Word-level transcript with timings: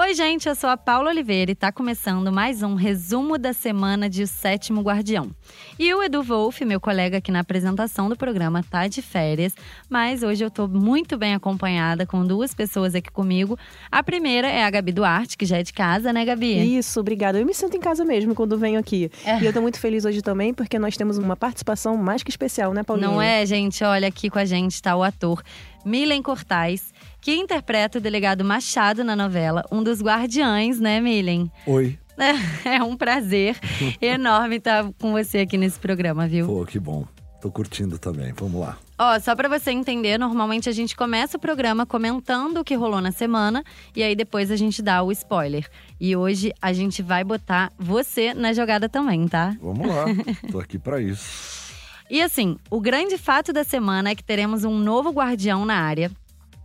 Oi, 0.00 0.14
gente, 0.14 0.48
eu 0.48 0.54
sou 0.54 0.70
a 0.70 0.76
Paula 0.76 1.10
Oliveira 1.10 1.50
e 1.50 1.56
tá 1.56 1.72
começando 1.72 2.30
mais 2.30 2.62
um 2.62 2.76
resumo 2.76 3.36
da 3.36 3.52
semana 3.52 4.08
de 4.08 4.22
O 4.22 4.28
Sétimo 4.28 4.80
Guardião. 4.80 5.28
E 5.76 5.92
o 5.92 6.00
Edu 6.00 6.22
Wolff, 6.22 6.64
meu 6.64 6.78
colega 6.78 7.18
aqui 7.18 7.32
na 7.32 7.40
apresentação 7.40 8.08
do 8.08 8.16
programa, 8.16 8.62
tá 8.62 8.86
de 8.86 9.02
férias, 9.02 9.54
mas 9.90 10.22
hoje 10.22 10.44
eu 10.44 10.52
tô 10.52 10.68
muito 10.68 11.18
bem 11.18 11.34
acompanhada 11.34 12.06
com 12.06 12.24
duas 12.24 12.54
pessoas 12.54 12.94
aqui 12.94 13.10
comigo. 13.10 13.58
A 13.90 14.00
primeira 14.00 14.46
é 14.46 14.62
a 14.62 14.70
Gabi 14.70 14.92
Duarte, 14.92 15.36
que 15.36 15.44
já 15.44 15.58
é 15.58 15.64
de 15.64 15.72
casa, 15.72 16.12
né, 16.12 16.24
Gabi? 16.24 16.78
Isso, 16.78 17.00
obrigada. 17.00 17.40
Eu 17.40 17.44
me 17.44 17.52
sinto 17.52 17.76
em 17.76 17.80
casa 17.80 18.04
mesmo 18.04 18.36
quando 18.36 18.56
venho 18.56 18.78
aqui. 18.78 19.10
É. 19.24 19.40
E 19.40 19.46
eu 19.46 19.52
tô 19.52 19.60
muito 19.60 19.80
feliz 19.80 20.04
hoje 20.04 20.22
também, 20.22 20.54
porque 20.54 20.78
nós 20.78 20.96
temos 20.96 21.18
uma 21.18 21.34
participação 21.34 21.96
mais 21.96 22.22
que 22.22 22.30
especial, 22.30 22.72
né, 22.72 22.84
Paulinha? 22.84 23.08
Não 23.08 23.20
é, 23.20 23.44
gente? 23.44 23.82
Olha, 23.82 24.06
aqui 24.06 24.30
com 24.30 24.38
a 24.38 24.44
gente 24.44 24.80
tá 24.80 24.94
o 24.94 25.02
ator 25.02 25.42
Milen 25.88 26.22
Cortais 26.22 26.92
que 27.20 27.34
interpreta 27.34 27.98
o 27.98 28.00
delegado 28.00 28.44
Machado 28.44 29.02
na 29.02 29.16
novela, 29.16 29.64
um 29.72 29.82
dos 29.82 30.02
guardiães, 30.02 30.78
né, 30.78 31.00
Milen? 31.00 31.50
Oi. 31.66 31.98
É 32.64 32.82
um 32.82 32.96
prazer 32.96 33.56
enorme 34.02 34.56
estar 34.56 34.90
com 35.00 35.12
você 35.12 35.38
aqui 35.38 35.56
nesse 35.56 35.78
programa, 35.78 36.26
viu? 36.26 36.46
Pô, 36.46 36.66
que 36.66 36.78
bom. 36.78 37.06
Tô 37.40 37.48
curtindo 37.48 37.96
também. 37.96 38.32
Vamos 38.32 38.60
lá. 38.60 38.76
Ó, 38.98 39.16
só 39.20 39.36
para 39.36 39.48
você 39.48 39.70
entender, 39.70 40.18
normalmente 40.18 40.68
a 40.68 40.72
gente 40.72 40.96
começa 40.96 41.36
o 41.36 41.40
programa 41.40 41.86
comentando 41.86 42.58
o 42.58 42.64
que 42.64 42.74
rolou 42.74 43.00
na 43.00 43.12
semana 43.12 43.62
e 43.94 44.02
aí 44.02 44.16
depois 44.16 44.50
a 44.50 44.56
gente 44.56 44.82
dá 44.82 45.00
o 45.04 45.12
spoiler. 45.12 45.68
E 46.00 46.16
hoje 46.16 46.52
a 46.60 46.72
gente 46.72 47.00
vai 47.00 47.22
botar 47.22 47.72
você 47.78 48.34
na 48.34 48.52
jogada 48.52 48.88
também, 48.88 49.28
tá? 49.28 49.56
Vamos 49.62 49.86
lá. 49.86 50.06
Tô 50.50 50.58
aqui 50.58 50.76
para 50.76 51.00
isso. 51.00 51.57
E 52.10 52.22
assim, 52.22 52.56
o 52.70 52.80
grande 52.80 53.18
fato 53.18 53.52
da 53.52 53.64
semana 53.64 54.10
é 54.10 54.14
que 54.14 54.24
teremos 54.24 54.64
um 54.64 54.78
novo 54.78 55.10
guardião 55.10 55.64
na 55.66 55.76
área 55.76 56.10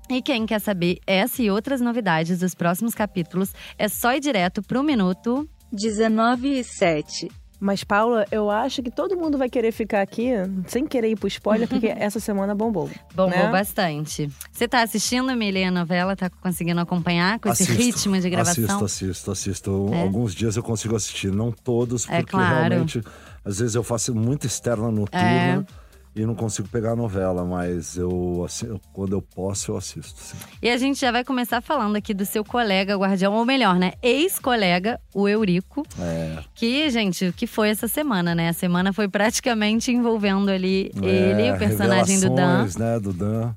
e 0.10 0.22
quem 0.22 0.46
quer 0.46 0.60
saber 0.60 1.00
essa 1.06 1.42
e 1.42 1.50
outras 1.50 1.82
novidades 1.82 2.40
dos 2.40 2.54
próximos 2.54 2.94
capítulos 2.94 3.54
é 3.78 3.88
só 3.88 4.14
ir 4.14 4.20
direto 4.20 4.62
pro 4.62 4.84
minuto 4.84 5.48
19 5.72 6.60
e 6.60 6.63
7. 6.63 7.30
Mas, 7.60 7.82
Paula, 7.82 8.26
eu 8.30 8.50
acho 8.50 8.84
que 8.84 8.91
todo 8.91 9.16
mundo 9.16 9.38
vai 9.38 9.50
querer 9.50 9.72
ficar 9.72 10.02
aqui 10.02 10.32
sem 10.68 10.85
querer 10.85 11.12
ir 11.12 11.16
pro 11.18 11.30
spoiler, 11.30 11.66
porque 11.66 11.88
essa 11.98 12.20
semana 12.20 12.54
bombou. 12.54 12.90
Bombou 13.16 13.40
né? 13.40 13.50
bastante. 13.50 14.30
Você 14.52 14.68
tá 14.68 14.82
assistindo, 14.82 15.32
Emília, 15.32 15.70
a 15.70 15.72
novela? 15.72 16.13
Tá 16.13 16.30
conseguindo 16.30 16.82
acompanhar 16.82 17.40
com 17.40 17.48
assisto, 17.48 17.72
esse 17.72 17.82
ritmo 17.82 18.20
de 18.20 18.30
gravação? 18.30 18.66
Assisto, 18.66 18.84
assisto, 18.84 19.32
assisto. 19.32 19.90
É. 19.94 20.02
Alguns 20.02 20.35
dias 20.35 20.57
eu 20.57 20.63
consigo 20.63 20.94
assistir, 20.94 21.32
não 21.32 21.54
todos, 21.54 22.05
É 22.10 22.18
porque 22.18 22.32
claro. 22.32 22.68
realmente, 22.68 23.02
às 23.44 23.60
vezes 23.60 23.76
eu 23.76 23.84
faço 23.84 24.13
muito 24.13 24.48
externa 24.48 24.91
noturna. 24.91 25.66
É. 25.80 25.84
E 26.16 26.24
não 26.27 26.36
consigo 26.36 26.68
pegar 26.68 26.91
a 26.91 26.96
novela, 26.96 27.44
mas 27.44 27.98
eu, 27.98 28.44
assim, 28.46 28.80
quando 28.94 29.13
eu 29.13 29.22
posso, 29.22 29.72
eu 29.72 29.77
assisto. 29.77 30.20
Sim. 30.22 30.38
E 30.62 30.70
a 30.70 30.77
gente 30.77 31.02
já 31.02 31.12
vai 31.12 31.24
começar 31.24 31.60
falando 31.60 31.96
aqui 31.96 32.13
do 32.13 32.24
seu 32.24 32.46
colega 32.46 32.96
guardião, 32.96 33.34
ou 33.34 33.44
melhor, 33.44 33.80
né? 33.80 33.94
Ex-colega, 34.00 35.02
o 35.12 35.27
Eurico. 35.27 35.84
É. 36.00 36.38
Que, 36.54 36.88
gente, 36.91 37.34
que 37.35 37.48
foi 37.48 37.70
essa 37.70 37.88
semana, 37.88 38.35
né? 38.35 38.50
A 38.50 38.54
semana 38.54 38.94
foi 38.94 39.08
praticamente 39.08 39.91
envolvendo 39.91 40.52
ali 40.52 40.91
ele, 41.02 41.48
É, 41.48 41.55
o 41.55 41.57
personagem 41.57 42.20
do 42.20 42.30
Dan. 42.30 42.68
né, 42.78 43.00
do 43.00 43.12
Dan. 43.12 43.55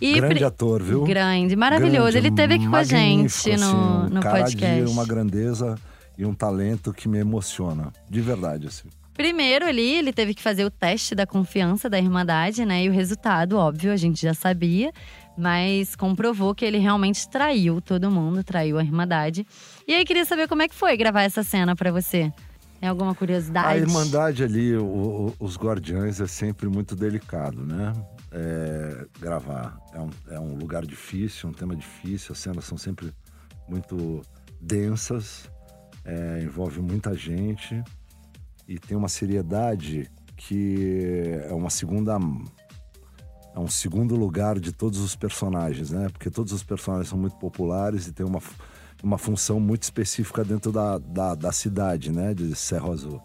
E 0.00 0.14
Grande 0.14 0.42
ator, 0.42 0.82
viu? 0.82 1.04
Grande, 1.04 1.54
maravilhoso. 1.54 2.10
Grande, 2.10 2.26
ele 2.26 2.34
teve 2.34 2.54
aqui 2.54 2.66
com 2.68 2.74
a 2.74 2.82
gente 2.82 3.56
no, 3.56 4.02
assim, 4.02 4.14
no 4.14 4.20
cara 4.20 4.38
podcast. 4.40 4.84
De 4.84 4.90
uma 4.90 5.06
grandeza 5.06 5.76
e 6.18 6.26
um 6.26 6.34
talento 6.34 6.92
que 6.92 7.08
me 7.08 7.18
emociona. 7.18 7.92
De 8.10 8.20
verdade, 8.20 8.66
assim. 8.66 8.88
Primeiro 9.14 9.66
ali, 9.66 9.96
ele 9.96 10.12
teve 10.12 10.34
que 10.34 10.42
fazer 10.42 10.64
o 10.64 10.70
teste 10.70 11.14
da 11.14 11.26
confiança 11.26 11.88
da 11.88 11.98
Irmandade, 11.98 12.64
né? 12.64 12.84
E 12.84 12.88
o 12.88 12.92
resultado, 12.92 13.56
óbvio, 13.58 13.92
a 13.92 13.96
gente 13.96 14.22
já 14.22 14.32
sabia, 14.32 14.90
mas 15.36 15.94
comprovou 15.94 16.54
que 16.54 16.64
ele 16.64 16.78
realmente 16.78 17.28
traiu 17.28 17.80
todo 17.80 18.10
mundo, 18.10 18.42
traiu 18.42 18.78
a 18.78 18.82
Irmandade. 18.82 19.46
E 19.86 19.92
aí, 19.94 20.04
queria 20.04 20.24
saber 20.24 20.48
como 20.48 20.62
é 20.62 20.68
que 20.68 20.74
foi 20.74 20.96
gravar 20.96 21.22
essa 21.22 21.42
cena 21.42 21.76
pra 21.76 21.92
você. 21.92 22.32
Tem 22.80 22.88
alguma 22.88 23.14
curiosidade? 23.14 23.68
A 23.68 23.76
Irmandade 23.78 24.42
ali, 24.42 24.74
o- 24.76 24.84
o- 24.84 25.34
os 25.38 25.56
Guardiães, 25.56 26.20
é 26.20 26.26
sempre 26.26 26.66
muito 26.66 26.96
delicado, 26.96 27.64
né? 27.64 27.92
É, 28.32 29.06
gravar. 29.20 29.78
É 29.94 30.00
um, 30.00 30.10
é 30.30 30.40
um 30.40 30.54
lugar 30.56 30.84
difícil, 30.86 31.50
um 31.50 31.52
tema 31.52 31.76
difícil, 31.76 32.32
as 32.32 32.38
cenas 32.38 32.64
são 32.64 32.76
sempre 32.78 33.12
muito 33.68 34.22
densas, 34.60 35.48
é, 36.04 36.40
envolve 36.42 36.80
muita 36.80 37.14
gente 37.14 37.80
e 38.72 38.78
tem 38.78 38.96
uma 38.96 39.08
seriedade 39.08 40.10
que 40.34 41.38
é 41.44 41.52
uma 41.52 41.68
segunda. 41.68 42.18
É 43.54 43.58
um 43.58 43.68
segundo 43.68 44.16
lugar 44.16 44.58
de 44.58 44.72
todos 44.72 44.98
os 45.00 45.14
personagens, 45.14 45.90
né? 45.90 46.08
Porque 46.08 46.30
todos 46.30 46.54
os 46.54 46.62
personagens 46.62 47.10
são 47.10 47.18
muito 47.18 47.36
populares 47.36 48.06
e 48.06 48.12
tem 48.12 48.24
uma, 48.24 48.40
uma 49.02 49.18
função 49.18 49.60
muito 49.60 49.82
específica 49.82 50.42
dentro 50.42 50.72
da, 50.72 50.96
da, 50.96 51.34
da 51.34 51.52
cidade, 51.52 52.10
né? 52.10 52.32
De 52.32 52.56
Cerro 52.56 52.92
Azul. 52.92 53.20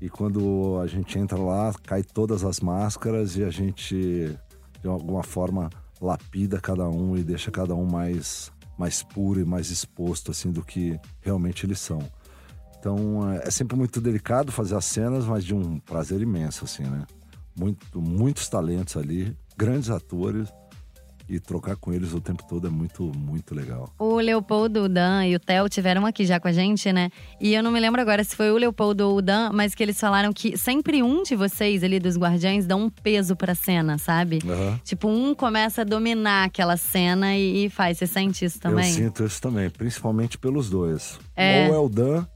E 0.00 0.08
quando 0.08 0.80
a 0.82 0.86
gente 0.86 1.18
entra 1.18 1.38
lá, 1.38 1.74
cai 1.84 2.02
todas 2.02 2.42
as 2.42 2.60
máscaras 2.60 3.36
e 3.36 3.44
a 3.44 3.50
gente, 3.50 4.34
de 4.80 4.88
alguma 4.88 5.22
forma, 5.22 5.68
lapida 6.00 6.58
cada 6.58 6.88
um 6.88 7.18
e 7.18 7.22
deixa 7.22 7.50
cada 7.50 7.74
um 7.74 7.84
mais, 7.84 8.50
mais 8.78 9.02
puro 9.02 9.40
e 9.40 9.44
mais 9.44 9.70
exposto, 9.70 10.30
assim, 10.30 10.50
do 10.50 10.64
que 10.64 10.98
realmente 11.20 11.66
eles 11.66 11.80
são. 11.80 12.00
Então, 12.80 13.30
é 13.30 13.46
é 13.46 13.50
sempre 13.50 13.76
muito 13.76 14.00
delicado 14.00 14.50
fazer 14.50 14.74
as 14.74 14.86
cenas, 14.86 15.26
mas 15.26 15.44
de 15.44 15.54
um 15.54 15.78
prazer 15.78 16.20
imenso, 16.20 16.64
assim, 16.64 16.84
né? 16.84 17.04
Muito, 17.56 18.00
muitos 18.00 18.48
talentos 18.48 18.96
ali, 18.96 19.36
grandes 19.56 19.90
atores. 19.90 20.48
E 21.28 21.38
trocar 21.38 21.76
com 21.76 21.92
eles 21.92 22.12
o 22.12 22.20
tempo 22.20 22.42
todo 22.48 22.66
é 22.66 22.70
muito, 22.70 23.04
muito 23.16 23.54
legal. 23.54 23.88
O 24.00 24.16
Leopoldo, 24.16 24.82
o 24.82 24.88
Dan 24.88 25.26
e 25.26 25.36
o 25.36 25.38
Theo 25.38 25.68
tiveram 25.68 26.04
aqui 26.04 26.26
já 26.26 26.40
com 26.40 26.48
a 26.48 26.52
gente, 26.52 26.92
né? 26.92 27.08
E 27.40 27.54
eu 27.54 27.62
não 27.62 27.70
me 27.70 27.78
lembro 27.78 28.00
agora 28.00 28.24
se 28.24 28.34
foi 28.34 28.50
o 28.50 28.56
Leopoldo 28.56 29.08
ou 29.08 29.18
o 29.18 29.22
Dan, 29.22 29.50
mas 29.52 29.72
que 29.72 29.80
eles 29.80 30.00
falaram 30.00 30.32
que 30.32 30.58
sempre 30.58 31.04
um 31.04 31.22
de 31.22 31.36
vocês 31.36 31.84
ali 31.84 32.00
dos 32.00 32.16
Guardiães 32.16 32.66
dá 32.66 32.74
um 32.74 32.90
peso 32.90 33.36
pra 33.36 33.54
cena, 33.54 33.96
sabe? 33.96 34.40
Aham. 34.44 34.80
Tipo, 34.82 35.06
um 35.06 35.32
começa 35.32 35.82
a 35.82 35.84
dominar 35.84 36.46
aquela 36.46 36.76
cena 36.76 37.36
e, 37.36 37.66
e 37.66 37.70
faz. 37.70 37.98
Você 37.98 38.08
sente 38.08 38.44
isso 38.44 38.58
também? 38.58 38.88
Eu 38.88 38.96
sinto 38.96 39.24
isso 39.24 39.40
também, 39.40 39.70
principalmente 39.70 40.36
pelos 40.36 40.68
dois. 40.68 41.16
É. 41.36 41.68
Ou 41.68 41.74
é 41.76 41.78
o 41.78 41.88
Dan, 41.88 42.26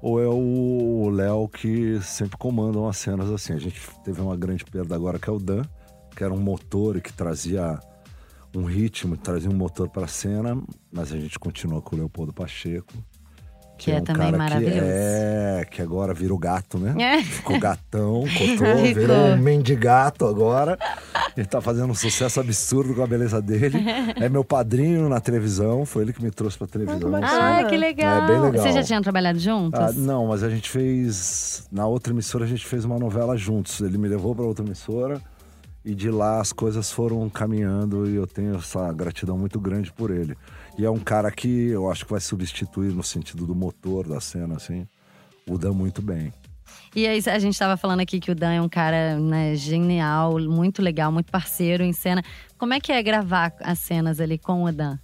ou 0.00 0.20
é 0.20 0.26
o 0.26 1.10
Léo 1.10 1.48
que 1.48 2.00
sempre 2.02 2.36
comandam 2.36 2.88
as 2.88 2.96
cenas 2.96 3.30
assim. 3.30 3.52
A 3.52 3.58
gente 3.58 3.80
teve 4.04 4.20
uma 4.20 4.36
grande 4.36 4.64
perda 4.64 4.94
agora 4.94 5.18
que 5.18 5.28
é 5.28 5.32
o 5.32 5.38
Dan, 5.38 5.62
que 6.14 6.22
era 6.22 6.32
um 6.32 6.40
motor 6.40 7.00
que 7.00 7.12
trazia 7.12 7.78
um 8.54 8.64
ritmo, 8.64 9.16
trazia 9.16 9.50
um 9.50 9.54
motor 9.56 9.88
para 9.88 10.04
a 10.04 10.08
cena, 10.08 10.60
mas 10.90 11.12
a 11.12 11.18
gente 11.18 11.38
continua 11.38 11.82
com 11.82 11.94
o 11.94 11.98
Leopoldo 11.98 12.32
Pacheco. 12.32 12.92
Que 13.78 13.92
é 13.92 13.98
um 13.98 14.04
também 14.04 14.26
cara 14.26 14.36
maravilhoso. 14.36 14.80
Que 14.80 14.82
é, 14.84 15.66
que 15.70 15.80
agora 15.80 16.12
virou 16.12 16.36
gato, 16.36 16.78
né? 16.78 16.94
É. 17.00 17.22
Ficou 17.22 17.58
gatão, 17.60 18.24
cotou, 18.36 18.56
Ficou. 18.56 18.94
virou 18.94 19.16
um 19.16 19.36
mendigato 19.38 20.26
agora. 20.26 20.76
Ele 21.36 21.46
tá 21.46 21.60
fazendo 21.60 21.90
um 21.90 21.94
sucesso 21.94 22.40
absurdo 22.40 22.92
com 22.94 23.02
a 23.02 23.06
beleza 23.06 23.40
dele. 23.40 23.78
É 24.18 24.28
meu 24.28 24.42
padrinho 24.42 25.08
na 25.08 25.20
televisão, 25.20 25.86
foi 25.86 26.02
ele 26.02 26.12
que 26.12 26.22
me 26.22 26.30
trouxe 26.30 26.58
pra 26.58 26.66
televisão. 26.66 27.14
Ah, 27.14 27.20
que. 27.20 27.26
Ah, 27.26 27.64
que 27.68 27.76
legal. 27.76 28.24
É 28.24 28.26
bem 28.26 28.40
legal. 28.40 28.62
Vocês 28.62 28.74
já 28.74 28.82
tinham 28.82 29.00
trabalhado 29.02 29.38
juntos? 29.38 29.78
Ah, 29.78 29.92
não, 29.92 30.26
mas 30.26 30.42
a 30.42 30.50
gente 30.50 30.68
fez. 30.68 31.68
Na 31.70 31.86
outra 31.86 32.12
emissora, 32.12 32.44
a 32.44 32.48
gente 32.48 32.66
fez 32.66 32.84
uma 32.84 32.98
novela 32.98 33.36
juntos. 33.36 33.80
Ele 33.80 33.96
me 33.96 34.08
levou 34.08 34.34
para 34.34 34.44
outra 34.44 34.64
emissora 34.64 35.20
e 35.84 35.94
de 35.94 36.10
lá 36.10 36.40
as 36.40 36.52
coisas 36.52 36.90
foram 36.90 37.28
caminhando 37.30 38.08
e 38.08 38.16
eu 38.16 38.26
tenho 38.26 38.56
essa 38.56 38.92
gratidão 38.92 39.38
muito 39.38 39.60
grande 39.60 39.92
por 39.92 40.10
ele. 40.10 40.36
E 40.78 40.84
é 40.84 40.90
um 40.90 41.00
cara 41.00 41.30
que 41.32 41.68
eu 41.70 41.90
acho 41.90 42.04
que 42.04 42.12
vai 42.12 42.20
substituir 42.20 42.92
no 42.92 43.02
sentido 43.02 43.44
do 43.44 43.54
motor 43.54 44.06
da 44.06 44.20
cena, 44.20 44.54
assim. 44.54 44.86
O 45.44 45.58
Dan 45.58 45.72
muito 45.72 46.00
bem. 46.00 46.32
E 46.94 47.06
aí, 47.06 47.20
a 47.26 47.38
gente 47.38 47.58
tava 47.58 47.76
falando 47.76 48.00
aqui 48.00 48.20
que 48.20 48.30
o 48.30 48.34
Dan 48.34 48.52
é 48.52 48.62
um 48.62 48.68
cara 48.68 49.18
né, 49.18 49.56
genial, 49.56 50.38
muito 50.38 50.80
legal, 50.80 51.10
muito 51.10 51.32
parceiro 51.32 51.82
em 51.82 51.92
cena. 51.92 52.22
Como 52.56 52.72
é 52.72 52.80
que 52.80 52.92
é 52.92 53.02
gravar 53.02 53.52
as 53.60 53.80
cenas 53.80 54.20
ali 54.20 54.38
com 54.38 54.64
o 54.64 54.72
Dan? 54.72 54.98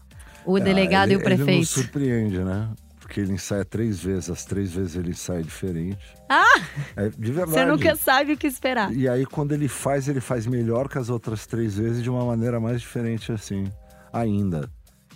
O 0.46 0.60
delegado 0.60 1.10
Ah, 1.10 1.12
ele, 1.12 1.14
e 1.14 1.16
o 1.16 1.20
prefeito? 1.20 1.50
Ele 1.50 1.58
nos 1.58 1.70
surpreende, 1.70 2.38
né? 2.38 2.68
Porque 3.00 3.20
ele 3.20 3.32
ensaia 3.32 3.64
três 3.64 4.02
vezes, 4.02 4.30
as 4.30 4.44
três 4.44 4.72
vezes 4.72 4.96
ele 4.96 5.10
ensaia 5.10 5.42
diferente. 5.42 5.98
Ah! 6.28 6.60
É, 6.96 7.08
de 7.08 7.32
verdade. 7.32 7.50
Você 7.50 7.64
nunca 7.64 7.96
sabe 7.96 8.32
o 8.32 8.36
que 8.36 8.46
esperar. 8.46 8.92
E 8.92 9.08
aí, 9.08 9.26
quando 9.26 9.52
ele 9.52 9.68
faz, 9.68 10.08
ele 10.08 10.20
faz 10.20 10.46
melhor 10.46 10.88
que 10.88 10.98
as 10.98 11.08
outras 11.08 11.46
três 11.46 11.76
vezes 11.76 12.02
de 12.02 12.10
uma 12.10 12.24
maneira 12.24 12.60
mais 12.60 12.80
diferente, 12.80 13.32
assim, 13.32 13.64
ainda. 14.12 14.70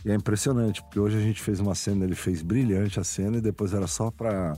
E 0.05 0.11
é 0.11 0.15
impressionante, 0.15 0.83
porque 0.83 0.99
hoje 1.01 1.17
a 1.17 1.21
gente 1.21 1.41
fez 1.43 1.61
uma 1.61 1.75
cena, 1.75 2.05
ele 2.05 2.15
fez 2.15 2.41
brilhante 2.43 3.01
a 3.01 3.05
cena 3.05 3.39
e 3.39 3.41
depois 3.41 3.75
era 3.75 3.87
só 3.87 4.11
pra, 4.11 4.55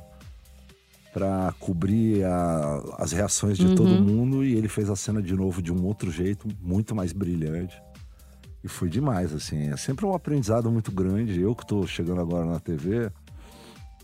pra 1.13 1.53
cobrir 1.59 2.25
a- 2.25 2.83
as 2.99 3.13
reações 3.13 3.57
de 3.59 3.75
todo 3.75 3.89
mundo 3.95 4.45
e 4.45 4.55
ele 4.55 4.69
fez 4.69 4.89
a 4.91 4.97
cena 4.97 5.21
de 5.23 5.35
novo 5.35 5.61
de 5.63 5.73
um 5.73 5.85
outro 5.87 6.11
jeito, 6.11 6.47
muito 6.61 6.95
mais 6.95 7.13
brilhante. 7.13 7.81
E 8.63 8.69
foi 8.69 8.91
demais, 8.91 9.33
assim. 9.33 9.71
É 9.71 9.77
sempre 9.79 10.05
um 10.05 10.15
aprendizado 10.15 10.71
muito 10.71 10.93
grande. 10.93 11.41
Eu 11.41 11.55
que 11.55 11.67
tô 11.67 11.87
chegando 11.87 12.21
agora 12.21 12.45
na 12.45 12.61
TV, 12.61 13.11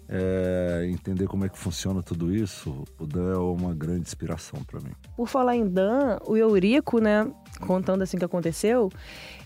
é, 0.08 0.86
entender 0.90 1.26
como 1.26 1.44
é 1.44 1.48
que 1.48 1.58
funciona 1.58 2.02
tudo 2.02 2.34
isso, 2.34 2.84
o 2.98 3.06
Dan 3.06 3.34
é 3.34 3.36
uma 3.36 3.74
grande 3.74 4.00
inspiração 4.02 4.62
para 4.64 4.80
mim. 4.80 4.92
Por 5.16 5.28
falar 5.28 5.56
em 5.56 5.68
Dan, 5.68 6.18
o 6.24 6.36
Eurico, 6.36 6.98
né, 7.00 7.30
contando 7.66 8.02
assim 8.02 8.16
o 8.16 8.20
que 8.20 8.24
aconteceu, 8.24 8.90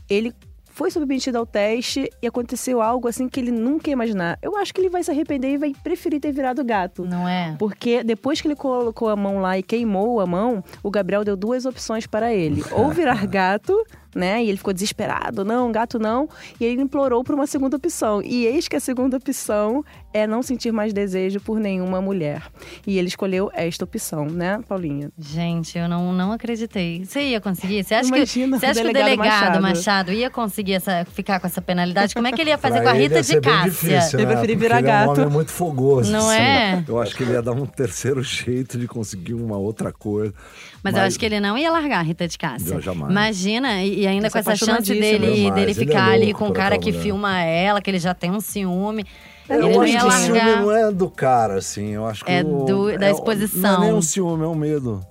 ele 0.08 0.32
foi 0.70 0.90
submetido 0.90 1.38
ao 1.38 1.46
teste 1.46 2.10
e 2.22 2.26
aconteceu 2.26 2.80
algo 2.80 3.08
assim 3.08 3.28
que 3.28 3.40
ele 3.40 3.50
nunca 3.50 3.90
ia 3.90 3.92
imaginar. 3.92 4.38
Eu 4.40 4.56
acho 4.56 4.72
que 4.72 4.80
ele 4.80 4.88
vai 4.88 5.02
se 5.02 5.10
arrepender 5.10 5.54
e 5.54 5.58
vai 5.58 5.72
preferir 5.82 6.20
ter 6.20 6.32
virado 6.32 6.64
gato. 6.64 7.04
Não 7.04 7.28
é? 7.28 7.56
Porque 7.58 8.02
depois 8.02 8.40
que 8.40 8.48
ele 8.48 8.56
colocou 8.56 9.08
a 9.08 9.16
mão 9.16 9.40
lá 9.40 9.58
e 9.58 9.62
queimou 9.62 10.20
a 10.20 10.26
mão, 10.26 10.64
o 10.82 10.90
Gabriel 10.90 11.24
deu 11.24 11.36
duas 11.36 11.66
opções 11.66 12.06
para 12.06 12.32
ele: 12.32 12.62
ou 12.72 12.90
virar 12.90 13.26
gato 13.26 13.76
né? 14.14 14.42
E 14.42 14.48
ele 14.48 14.58
ficou 14.58 14.72
desesperado, 14.72 15.44
não, 15.44 15.70
gato 15.70 15.98
não. 15.98 16.28
E 16.60 16.64
ele 16.64 16.82
implorou 16.82 17.22
por 17.22 17.34
uma 17.34 17.46
segunda 17.46 17.76
opção. 17.76 18.22
E 18.22 18.46
eis 18.46 18.68
que 18.68 18.76
a 18.76 18.80
segunda 18.80 19.16
opção 19.16 19.84
é 20.12 20.26
não 20.26 20.42
sentir 20.42 20.72
mais 20.72 20.92
desejo 20.92 21.40
por 21.40 21.58
nenhuma 21.58 22.00
mulher. 22.00 22.42
E 22.86 22.98
ele 22.98 23.08
escolheu 23.08 23.50
esta 23.54 23.84
opção, 23.84 24.26
né, 24.26 24.60
Paulinha? 24.68 25.10
Gente, 25.18 25.78
eu 25.78 25.88
não, 25.88 26.12
não 26.12 26.32
acreditei. 26.32 27.04
Você 27.04 27.20
ia 27.22 27.40
conseguir? 27.40 27.84
Você 27.84 27.94
acha, 27.94 28.08
Imagina, 28.08 28.56
que, 28.56 28.60
você 28.60 28.66
acha 28.66 28.80
o 28.80 28.84
que 28.84 28.90
o 28.90 28.92
delegado 28.92 29.16
delegado 29.16 29.40
Machado. 29.40 29.62
Machado. 29.62 30.12
ia 30.12 30.30
conseguir 30.30 30.74
essa, 30.74 31.04
ficar 31.04 31.38
com 31.40 31.46
essa 31.46 31.62
penalidade? 31.62 32.14
Como 32.14 32.26
é 32.26 32.32
que 32.32 32.40
ele 32.40 32.50
ia 32.50 32.58
fazer 32.58 32.82
com 32.82 32.88
a 32.88 32.92
Rita 32.92 33.22
de 33.22 33.40
Cássia? 33.40 33.70
difícil, 33.70 34.18
Ele 34.18 34.26
né? 34.26 34.32
preferia 34.32 34.56
Porque 34.56 34.68
virar 34.68 34.78
ele 34.78 34.88
é 34.88 34.90
um 34.90 35.06
gato. 35.06 35.20
homem 35.20 35.32
muito 35.32 35.50
fogoso. 35.50 36.10
Não 36.10 36.28
assim. 36.28 36.40
é? 36.40 36.84
Eu 36.86 37.00
acho 37.00 37.16
que 37.16 37.22
ele 37.22 37.32
ia 37.32 37.42
dar 37.42 37.52
um 37.52 37.66
terceiro 37.66 38.22
jeito 38.22 38.78
de 38.78 38.88
conseguir 38.88 39.34
uma 39.34 39.56
outra 39.56 39.92
coisa. 39.92 40.34
Mas, 40.82 40.94
eu 40.94 41.02
acho 41.02 41.18
que 41.18 41.26
ele 41.26 41.40
não 41.40 41.58
ia 41.58 41.70
largar 41.70 41.98
a 41.98 42.02
Rita 42.02 42.26
de 42.26 42.38
Cássia. 42.38 42.74
Eu 42.74 42.80
jamais. 42.80 43.10
Imagina, 43.10 43.82
e 43.84 44.06
ainda 44.06 44.30
com 44.30 44.38
essa 44.38 44.56
chance 44.56 44.88
dele, 44.92 45.26
Jamais. 45.26 45.54
dele 45.54 45.60
Ele 45.62 45.70
é 45.70 45.74
ficar 45.74 46.10
ali 46.10 46.24
louco 46.26 46.38
com 46.38 46.48
o 46.48 46.52
cara 46.52 46.78
que 46.78 46.90
mulher. 46.90 47.02
filma 47.02 47.40
ela, 47.42 47.80
que 47.82 47.90
ele 47.90 47.98
já 47.98 48.14
tem 48.14 48.30
um 48.30 48.40
ciúme. 48.40 49.04
É, 49.48 49.54
ele 49.56 49.64
eu 49.66 49.70
não 49.74 49.80
acho 49.82 49.92
ia 49.92 50.00
que 50.00 50.06
o 50.06 50.10
ciúme 50.12 50.38
largar. 50.38 50.62
não 50.62 50.72
é 50.72 50.92
do 50.92 51.10
cara, 51.10 51.54
assim. 51.58 51.88
Eu 51.90 52.06
acho 52.06 52.24
que 52.24 52.30
É 52.30 52.42
o- 52.42 52.64
do- 52.64 52.98
da 52.98 53.06
é- 53.08 53.10
exposição. 53.10 53.60
Não 53.74 53.82
é 53.82 53.86
nem 53.88 53.94
um 53.94 54.02
ciúme, 54.02 54.44
é 54.44 54.46
um 54.46 54.54
medo. 54.54 55.04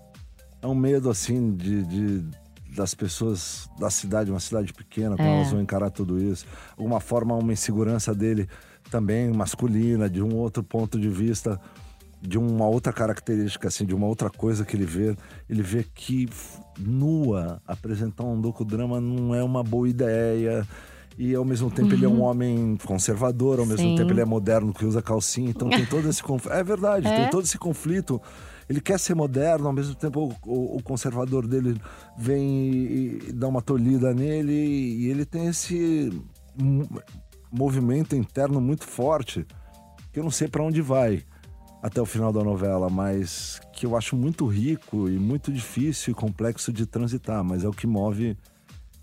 É 0.61 0.67
um 0.67 0.75
medo, 0.75 1.09
assim, 1.09 1.55
de, 1.55 1.83
de- 1.83 2.23
das 2.75 2.93
pessoas 2.93 3.69
da 3.79 3.89
cidade, 3.89 4.31
uma 4.31 4.39
cidade 4.39 4.73
pequena, 4.73 5.15
como 5.17 5.27
É. 5.27 5.35
elas 5.37 5.51
vão 5.51 5.61
encarar 5.61 5.89
tudo 5.89 6.19
isso. 6.21 6.45
Alguma 6.77 6.99
forma, 6.99 7.35
uma 7.35 7.51
insegurança 7.53 8.13
dele 8.15 8.47
também 8.89 9.29
masculina, 9.31 10.09
de 10.09 10.21
um 10.21 10.35
outro 10.35 10.63
ponto 10.63 10.97
de 10.99 11.09
vista, 11.09 11.59
de 12.21 12.37
uma 12.37 12.67
outra 12.67 12.91
característica, 12.91 13.67
assim, 13.67 13.85
de 13.85 13.95
uma 13.95 14.05
outra 14.07 14.29
coisa 14.29 14.65
que 14.65 14.75
ele 14.75 14.85
vê. 14.85 15.15
Ele 15.49 15.61
vê 15.61 15.83
que 15.83 16.27
nua 16.77 17.61
apresentar 17.67 18.23
um 18.23 18.39
docudrama 18.39 18.99
não 18.99 19.33
é 19.33 19.43
uma 19.43 19.63
boa 19.63 19.87
ideia. 19.87 20.67
E 21.17 21.35
ao 21.35 21.43
mesmo 21.43 21.69
tempo 21.69 21.93
ele 21.93 22.05
é 22.05 22.07
um 22.09 22.21
homem 22.21 22.77
conservador, 22.85 23.59
ao 23.59 23.65
mesmo 23.65 23.85
Uhum. 23.85 23.91
Sim. 23.91 23.97
tempo 23.97 24.11
ele 24.13 24.21
é 24.21 24.25
moderno 24.25 24.73
que 24.73 24.85
usa 24.85 25.01
calcinha, 25.01 25.49
então 25.49 25.69
tem 25.69 25.85
todo 25.85 26.07
esse 26.09 26.23
conflito. 26.23 26.53
É 26.55 26.63
verdade, 26.63 27.07
É. 27.07 27.15
tem 27.15 27.29
todo 27.29 27.43
esse 27.43 27.57
conflito. 27.57 28.21
Ele 28.69 28.79
quer 28.79 28.97
ser 28.99 29.15
moderno, 29.15 29.67
ao 29.67 29.73
mesmo 29.73 29.95
tempo 29.95 30.33
o, 30.45 30.49
o- 30.49 30.77
o 30.77 30.83
conservador 30.83 31.45
dele 31.47 31.75
vem 32.17 32.47
e, 32.71 33.19
e 33.29 33.31
dá 33.33 33.47
uma 33.49 33.61
tolhida 33.61 34.13
nele, 34.13 34.53
e 34.53 35.09
ele 35.09 35.25
tem 35.25 35.47
esse 35.47 36.09
mo- 36.57 36.87
movimento 37.51 38.15
interno 38.15 38.61
muito 38.61 38.85
forte, 38.85 39.45
que 40.13 40.19
eu 40.19 40.23
não 40.23 40.31
sei 40.31 40.47
para 40.47 40.63
onde 40.63 40.81
vai 40.81 41.23
até 41.81 42.01
o 42.01 42.05
final 42.05 42.31
da 42.33 42.43
novela, 42.43 42.89
mas 42.89 43.61
que 43.73 43.85
eu 43.85 43.95
acho 43.95 44.15
muito 44.15 44.45
rico 44.45 45.09
e 45.09 45.17
muito 45.17 45.51
difícil 45.51 46.11
e 46.11 46.13
complexo 46.13 46.73
de 46.73 46.85
transitar, 46.85 47.43
mas 47.43 47.63
é 47.63 47.67
o 47.67 47.71
que 47.71 47.87
move 47.87 48.37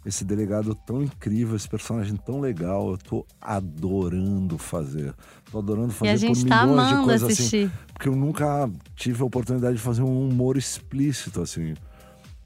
esse 0.04 0.24
delegado 0.24 0.72
tão 0.86 1.02
incrível, 1.02 1.56
esse 1.56 1.68
personagem 1.68 2.16
tão 2.16 2.38
legal, 2.38 2.90
eu 2.90 2.96
tô 2.96 3.26
adorando 3.40 4.56
fazer. 4.56 5.12
Tô 5.50 5.58
adorando 5.58 5.88
E 5.88 5.94
fazer 5.94 6.10
a 6.10 6.16
gente 6.16 6.42
por 6.42 6.48
tá 6.48 6.64
milhões 6.64 6.86
de 6.86 6.92
amando 6.92 7.06
coisas 7.06 7.30
assistir. 7.32 7.66
assim, 7.66 7.72
porque 7.92 8.08
eu 8.08 8.14
nunca 8.14 8.70
tive 8.94 9.22
a 9.22 9.26
oportunidade 9.26 9.76
de 9.76 9.82
fazer 9.82 10.02
um 10.02 10.28
humor 10.28 10.56
explícito 10.56 11.42
assim. 11.42 11.74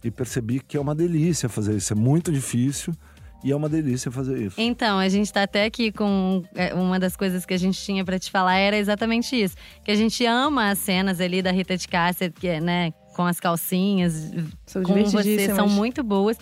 E 0.03 0.11
percebi 0.11 0.61
que 0.61 0.79
é 0.79 0.81
uma 0.81 0.95
delícia 0.95 1.51
fazer 1.51 1.77
isso, 1.77 1.93
é 1.93 1.97
muito 1.97 2.33
difícil 2.33 2.95
e 3.43 3.51
é 3.51 3.57
uma 3.57 3.69
delícia 3.69 4.11
fazer 4.11 4.39
isso. 4.39 4.61
Então, 4.61 4.99
a 4.99 5.09
gente 5.09 5.33
tá 5.33 5.43
até 5.43 5.65
aqui 5.65 5.91
com 5.91 6.43
é, 6.55 6.75
uma 6.75 6.99
das 6.99 7.17
coisas 7.17 7.47
que 7.47 7.55
a 7.55 7.59
gente 7.59 7.81
tinha 7.81 8.05
pra 8.05 8.19
te 8.19 8.31
falar 8.31 8.57
era 8.57 8.77
exatamente 8.77 9.41
isso. 9.41 9.57
Que 9.85 9.91
a 9.91 9.95
gente 9.95 10.25
ama 10.27 10.71
as 10.71 10.79
cenas 10.79 11.21
ali 11.21 11.41
da 11.43 11.51
Rita 11.51 11.77
de 11.77 11.89
Cássia, 11.89 12.31
que 12.31 12.47
é, 12.47 12.61
né, 12.61 12.93
com 13.15 13.25
as 13.25 13.41
calcinhas, 13.41 14.33
São 14.67 14.83
com 14.83 15.05
você, 15.05 15.55
são 15.55 15.69
muito 15.69 16.03
boas. 16.03 16.37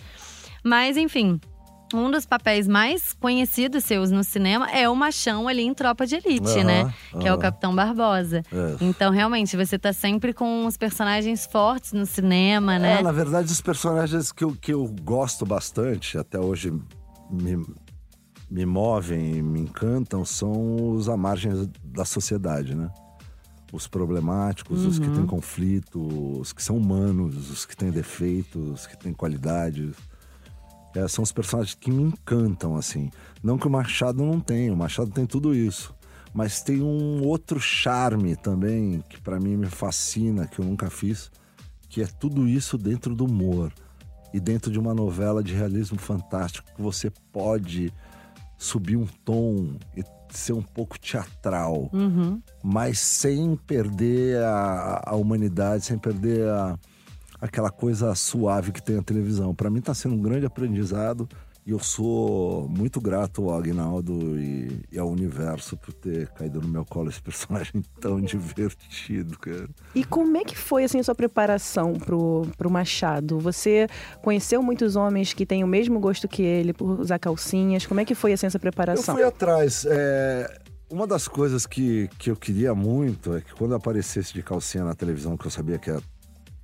Mas, 0.64 0.96
enfim, 0.96 1.40
um 1.94 2.10
dos 2.10 2.26
papéis 2.26 2.68
mais 2.68 3.12
conhecidos 3.14 3.84
seus 3.84 4.10
no 4.10 4.22
cinema 4.22 4.70
é 4.70 4.88
o 4.88 4.94
machão 4.94 5.48
ali 5.48 5.62
em 5.62 5.72
Tropa 5.72 6.06
de 6.06 6.16
Elite, 6.16 6.50
Aham, 6.50 6.64
né? 6.64 6.94
Que 7.20 7.28
é 7.28 7.34
o. 7.34 7.38
Capitão 7.38 7.74
Barbosa. 7.74 8.42
É. 8.52 8.76
Então, 8.80 9.12
realmente, 9.12 9.56
você 9.56 9.78
tá 9.78 9.92
sempre 9.92 10.32
com 10.32 10.66
os 10.66 10.76
personagens 10.76 11.46
fortes 11.46 11.92
no 11.92 12.04
cinema, 12.04 12.78
né? 12.78 12.98
É, 12.98 13.02
na 13.02 13.12
verdade, 13.12 13.50
os 13.50 13.60
personagens 13.60 14.32
que 14.32 14.44
eu, 14.44 14.52
que 14.60 14.72
eu 14.72 14.86
gosto 15.02 15.46
bastante, 15.46 16.18
até 16.18 16.38
hoje 16.38 16.72
me, 17.30 17.64
me 18.50 18.66
movem 18.66 19.36
e 19.36 19.42
me 19.42 19.60
encantam, 19.60 20.24
são 20.24 20.94
os 20.94 21.08
à 21.08 21.16
margem 21.16 21.70
da 21.84 22.04
sociedade, 22.04 22.74
né? 22.74 22.90
Os 23.72 23.86
problemáticos, 23.86 24.84
os 24.84 24.98
que 24.98 25.08
têm 25.10 25.26
conflito, 25.26 26.00
os 26.40 26.54
que 26.54 26.62
são 26.62 26.76
humanos, 26.76 27.50
os 27.50 27.66
que 27.66 27.76
têm 27.76 27.90
defeitos, 27.90 28.80
os 28.80 28.86
que 28.86 28.96
têm 28.96 29.12
qualidades. 29.12 29.94
É, 30.94 31.06
são 31.06 31.22
os 31.22 31.32
personagens 31.32 31.74
que 31.74 31.90
me 31.90 32.02
encantam, 32.02 32.76
assim. 32.76 33.10
Não 33.42 33.58
que 33.58 33.66
o 33.66 33.70
Machado 33.70 34.24
não 34.24 34.40
tenha, 34.40 34.72
o 34.72 34.76
Machado 34.76 35.10
tem 35.10 35.26
tudo 35.26 35.54
isso. 35.54 35.94
Mas 36.34 36.60
tem 36.62 36.82
um 36.82 37.22
outro 37.24 37.58
charme 37.60 38.36
também, 38.36 39.02
que 39.08 39.20
pra 39.20 39.38
mim 39.40 39.56
me 39.56 39.66
fascina, 39.66 40.46
que 40.46 40.58
eu 40.58 40.64
nunca 40.64 40.90
fiz, 40.90 41.30
que 41.88 42.02
é 42.02 42.06
tudo 42.06 42.46
isso 42.48 42.76
dentro 42.78 43.14
do 43.14 43.24
humor. 43.24 43.72
E 44.32 44.38
dentro 44.40 44.70
de 44.70 44.78
uma 44.78 44.92
novela 44.94 45.42
de 45.42 45.54
realismo 45.54 45.98
fantástico, 45.98 46.68
que 46.76 46.82
você 46.82 47.10
pode 47.32 47.92
subir 48.58 48.96
um 48.96 49.06
tom 49.24 49.76
e 49.96 50.02
ser 50.30 50.52
um 50.52 50.60
pouco 50.62 50.98
teatral, 50.98 51.88
Uhum. 51.92 52.42
mas 52.62 52.98
sem 52.98 53.56
perder 53.56 54.36
a, 54.42 55.02
a 55.06 55.16
humanidade, 55.16 55.86
sem 55.86 55.96
perder 55.98 56.46
a, 56.50 56.78
aquela 57.40 57.70
coisa 57.70 58.14
suave 58.14 58.72
que 58.72 58.82
tem 58.82 58.98
a 58.98 59.02
televisão. 59.02 59.54
Para 59.54 59.70
mim 59.70 59.78
está 59.78 59.94
sendo 59.94 60.14
um 60.14 60.20
grande 60.22 60.46
aprendizado 60.46 61.28
e 61.66 61.70
eu 61.70 61.78
sou 61.78 62.66
muito 62.68 62.98
grato 62.98 63.50
ao 63.50 63.58
Agnaldo 63.58 64.38
e, 64.38 64.80
e 64.90 64.98
ao 64.98 65.08
universo 65.10 65.76
por 65.76 65.92
ter 65.92 66.28
caído 66.28 66.60
no 66.62 66.68
meu 66.68 66.84
colo 66.84 67.10
esse 67.10 67.20
personagem 67.22 67.82
tão 68.00 68.20
divertido, 68.20 69.38
cara. 69.38 69.68
E 69.94 70.02
como 70.04 70.36
é 70.38 70.44
que 70.44 70.56
foi 70.56 70.84
assim 70.84 70.98
a 70.98 71.04
sua 71.04 71.14
preparação 71.14 71.92
pro, 71.94 72.46
pro 72.56 72.70
Machado? 72.70 73.38
Você 73.38 73.86
conheceu 74.22 74.62
muitos 74.62 74.96
homens 74.96 75.34
que 75.34 75.44
têm 75.44 75.62
o 75.62 75.66
mesmo 75.68 76.00
gosto 76.00 76.26
que 76.26 76.42
ele 76.42 76.72
por 76.72 76.98
usar 77.00 77.18
calcinhas? 77.18 77.84
Como 77.86 78.00
é 78.00 78.04
que 78.04 78.14
foi 78.14 78.32
assim 78.32 78.46
essa 78.46 78.56
Eu 78.56 78.60
preparação? 78.60 79.14
fui 79.14 79.24
atrás. 79.24 79.84
é, 79.88 80.50
Uma 80.90 81.06
das 81.06 81.28
coisas 81.28 81.66
que, 81.66 82.08
que 82.18 82.30
eu 82.30 82.36
queria 82.36 82.74
muito 82.74 83.36
é 83.36 83.42
que 83.42 83.52
quando 83.52 83.74
aparecesse 83.74 84.32
de 84.32 84.42
calcinha 84.42 84.84
na 84.84 84.94
televisão, 84.94 85.36
que 85.36 85.46
eu 85.46 85.50
sabia 85.50 85.78
que 85.78 85.90
era- 85.90 86.00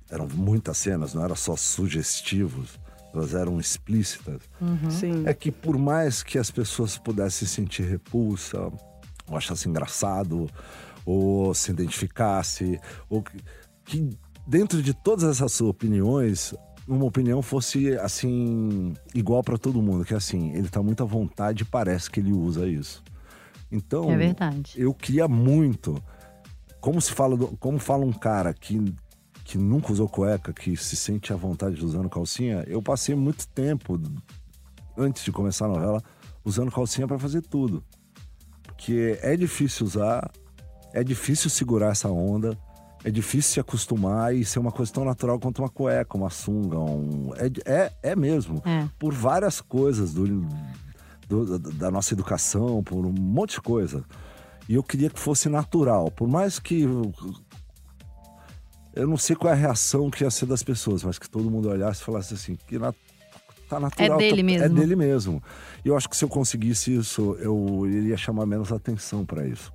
eram 0.09 0.27
muitas 0.33 0.77
cenas, 0.77 1.13
não 1.13 1.23
era 1.23 1.35
só 1.35 1.55
sugestivos, 1.55 2.79
elas 3.13 3.33
eram 3.33 3.59
explícitas. 3.59 4.41
Sim. 4.89 5.23
É 5.25 5.33
que 5.33 5.51
por 5.51 5.77
mais 5.77 6.21
que 6.21 6.37
as 6.37 6.51
pessoas 6.51 6.97
pudessem 6.97 7.47
sentir 7.47 7.83
repulsa, 7.83 8.59
ou 9.27 9.37
achassem 9.37 9.69
engraçado, 9.69 10.49
ou 11.05 11.53
se 11.53 11.71
identificasse, 11.71 12.79
ou 13.09 13.21
que, 13.23 13.37
que 13.85 14.09
dentro 14.45 14.81
de 14.83 14.93
todas 14.93 15.23
essas 15.23 15.61
opiniões, 15.61 16.53
uma 16.87 17.05
opinião 17.05 17.41
fosse 17.41 17.97
assim 17.97 18.93
igual 19.13 19.43
para 19.43 19.57
todo 19.57 19.81
mundo, 19.81 20.03
que 20.05 20.13
é 20.13 20.17
assim, 20.17 20.51
ele 20.53 20.69
tá 20.69 20.83
muito 20.83 21.01
à 21.01 21.05
vontade 21.05 21.63
e 21.63 21.65
parece 21.65 22.11
que 22.11 22.19
ele 22.19 22.31
usa 22.33 22.67
isso. 22.67 23.03
Então, 23.71 24.11
É 24.11 24.17
verdade. 24.17 24.73
eu 24.75 24.93
queria 24.93 25.27
muito, 25.27 26.01
como 26.79 27.01
se 27.01 27.11
fala, 27.11 27.35
do- 27.35 27.55
como 27.57 27.79
fala 27.79 28.05
um 28.05 28.13
cara 28.13 28.53
que 28.53 28.93
que 29.45 29.57
nunca 29.57 29.93
usou 29.93 30.09
cueca, 30.09 30.51
que 30.51 30.75
se 30.75 30.95
sente 30.97 31.31
à 31.31 31.35
vontade 31.37 31.85
usando 31.85 32.09
calcinha, 32.09 32.63
eu 32.67 32.81
passei 32.81 33.15
muito 33.15 33.47
tempo 33.47 33.97
antes 34.97 35.23
de 35.23 35.31
começar 35.31 35.65
a 35.65 35.69
novela 35.69 36.03
usando 36.43 36.71
calcinha 36.71 37.07
para 37.07 37.17
fazer 37.19 37.41
tudo. 37.43 37.81
Porque 38.65 39.17
é 39.21 39.37
difícil 39.37 39.85
usar, 39.85 40.29
é 40.93 41.03
difícil 41.03 41.49
segurar 41.49 41.91
essa 41.91 42.09
onda, 42.09 42.57
é 43.03 43.11
difícil 43.11 43.53
se 43.53 43.59
acostumar 43.59 44.35
e 44.35 44.43
ser 44.43 44.57
uma 44.57 44.71
coisa 44.71 44.91
tão 44.91 45.05
natural 45.05 45.39
quanto 45.39 45.59
uma 45.59 45.69
cueca, 45.69 46.17
uma 46.17 46.31
sunga, 46.31 46.79
um... 46.79 47.31
é, 47.35 47.71
é, 47.71 47.93
é 48.11 48.15
mesmo. 48.15 48.61
É. 48.65 48.89
Por 48.97 49.13
várias 49.13 49.61
coisas 49.61 50.11
do, 50.11 50.25
do- 51.29 51.59
da 51.59 51.91
nossa 51.91 52.13
educação, 52.15 52.83
por 52.83 53.05
um 53.05 53.13
monte 53.13 53.51
de 53.53 53.61
coisa. 53.61 54.03
E 54.67 54.73
eu 54.73 54.81
queria 54.81 55.11
que 55.11 55.19
fosse 55.19 55.47
natural. 55.47 56.09
Por 56.09 56.27
mais 56.27 56.57
que. 56.57 56.83
Eu 58.95 59.07
não 59.07 59.17
sei 59.17 59.35
qual 59.35 59.53
é 59.53 59.55
a 59.55 59.59
reação 59.59 60.09
que 60.09 60.23
ia 60.23 60.31
ser 60.31 60.45
das 60.45 60.63
pessoas, 60.63 61.03
mas 61.03 61.19
que 61.19 61.29
todo 61.29 61.51
mundo 61.51 61.69
olhasse 61.69 62.01
e 62.01 62.05
falasse 62.05 62.33
assim: 62.33 62.55
que 62.67 62.79
na, 62.79 62.93
tá 63.67 63.79
natural. 63.79 64.15
É 64.15 64.17
dele 64.17 64.37
tá- 64.37 64.43
mesmo. 64.43 64.65
É 64.65 64.69
dele 64.69 64.95
mesmo. 64.95 65.43
E 65.83 65.89
eu 65.89 65.97
acho 65.97 66.09
que 66.09 66.15
se 66.15 66.23
eu 66.23 66.29
conseguisse 66.29 66.95
isso, 66.95 67.35
eu 67.39 67.85
iria 67.87 68.17
chamar 68.17 68.45
menos 68.45 68.71
atenção 68.71 69.25
para 69.25 69.45
isso. 69.45 69.71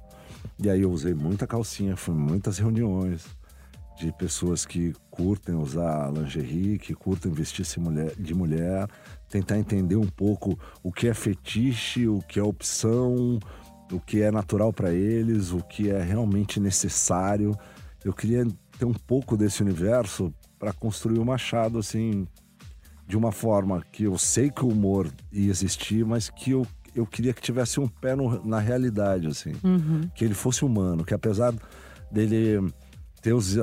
E 0.59 0.71
aí 0.71 0.83
eu 0.83 0.91
usei 0.91 1.15
muita 1.15 1.47
calcinha, 1.47 1.97
fui 1.97 2.15
em 2.15 2.19
muitas 2.19 2.59
reuniões 2.59 3.25
de 3.99 4.11
pessoas 4.13 4.65
que 4.65 4.95
curtem 5.11 5.55
usar 5.55 6.11
lingerie, 6.11 6.79
que 6.79 6.95
curtem 6.95 7.31
vestir-se 7.31 7.79
mulher, 7.79 8.15
de 8.19 8.33
mulher. 8.35 8.89
tentar 9.29 9.59
entender 9.59 9.97
um 9.97 10.09
pouco 10.09 10.59
o 10.83 10.91
que 10.91 11.07
é 11.07 11.15
fetiche, 11.15 12.09
o 12.09 12.21
que 12.21 12.41
é 12.41 12.43
opção, 12.43 13.39
o 13.93 14.01
que 14.01 14.23
é 14.23 14.31
natural 14.31 14.73
para 14.73 14.93
eles, 14.93 15.53
o 15.53 15.59
que 15.59 15.91
é 15.91 16.03
realmente 16.03 16.59
necessário. 16.59 17.57
Eu 18.05 18.13
queria 18.13 18.45
ter 18.81 18.87
um 18.87 18.95
pouco 18.95 19.37
desse 19.37 19.63
universo 19.63 20.33
para 20.59 20.73
construir 20.73 21.19
o 21.19 21.25
Machado 21.25 21.79
assim 21.79 22.27
de 23.07 23.15
uma 23.15 23.31
forma 23.31 23.85
que 23.93 24.05
eu 24.05 24.17
sei 24.17 24.51
que 24.51 24.65
o 24.65 24.69
humor 24.69 25.13
ia 25.31 25.51
existir, 25.51 26.03
mas 26.07 26.31
que 26.31 26.53
eu, 26.53 26.67
eu 26.95 27.05
queria 27.05 27.35
que 27.35 27.43
tivesse 27.43 27.79
um 27.79 27.87
pé 27.87 28.15
no, 28.15 28.43
na 28.47 28.59
realidade, 28.59 29.27
assim. 29.27 29.53
Uhum. 29.65 30.09
Que 30.15 30.25
ele 30.25 30.33
fosse 30.33 30.65
humano, 30.65 31.05
que 31.05 31.13
apesar 31.13 31.53
dele 32.11 32.73
ter 33.21 33.35
os, 33.35 33.57
uh, 33.57 33.61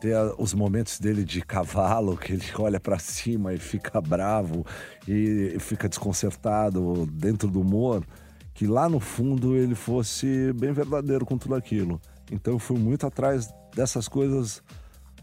ter 0.00 0.16
os 0.38 0.52
momentos 0.52 0.98
dele 0.98 1.24
de 1.24 1.40
cavalo, 1.40 2.16
que 2.18 2.32
ele 2.32 2.44
olha 2.58 2.80
para 2.80 2.98
cima 2.98 3.54
e 3.54 3.58
fica 3.58 4.00
bravo 4.00 4.66
e 5.06 5.56
fica 5.60 5.88
desconcertado 5.88 7.06
dentro 7.06 7.48
do 7.48 7.60
humor, 7.60 8.04
que 8.52 8.66
lá 8.66 8.88
no 8.88 9.00
fundo 9.00 9.56
ele 9.56 9.76
fosse 9.76 10.52
bem 10.52 10.72
verdadeiro 10.72 11.24
com 11.24 11.38
tudo 11.38 11.54
aquilo. 11.54 12.00
Então 12.30 12.54
eu 12.54 12.58
fui 12.58 12.78
muito 12.78 13.06
atrás 13.06 13.52
dessas 13.74 14.08
coisas 14.08 14.62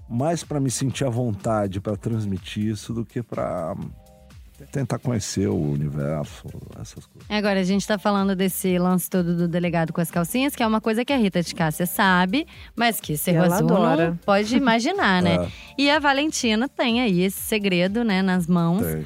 mais 0.09 0.43
para 0.43 0.59
me 0.59 0.71
sentir 0.71 1.05
à 1.05 1.09
vontade 1.09 1.81
para 1.81 1.97
transmitir 1.97 2.65
isso 2.65 2.93
do 2.93 3.05
que 3.05 3.21
para 3.21 3.75
tentar 4.71 4.97
conhecer 4.97 5.47
o 5.47 5.55
universo, 5.55 6.47
essas 6.81 7.05
coisas. 7.05 7.29
Agora, 7.29 7.59
a 7.59 7.63
gente 7.63 7.85
tá 7.85 7.97
falando 7.99 8.35
desse 8.35 8.77
lance 8.79 9.09
todo 9.09 9.35
do 9.35 9.47
delegado 9.47 9.93
com 9.93 10.01
as 10.01 10.09
calcinhas, 10.09 10.55
que 10.55 10.63
é 10.63 10.67
uma 10.67 10.81
coisa 10.81 11.05
que 11.05 11.13
a 11.13 11.17
Rita 11.17 11.43
de 11.43 11.53
Cássia 11.53 11.85
sabe, 11.85 12.47
mas 12.75 12.99
que 12.99 13.15
Cerro 13.17 13.45
Ela 13.45 13.55
Azul 13.55 13.69
adora. 13.69 14.09
não 14.09 14.17
pode 14.17 14.55
imaginar, 14.55 15.21
né? 15.21 15.37
É. 15.47 15.51
E 15.77 15.89
a 15.91 15.99
Valentina 15.99 16.67
tem 16.67 17.01
aí 17.01 17.21
esse 17.21 17.39
segredo, 17.39 18.03
né, 18.03 18.23
nas 18.23 18.47
mãos. 18.47 18.81
Tem. 18.83 19.05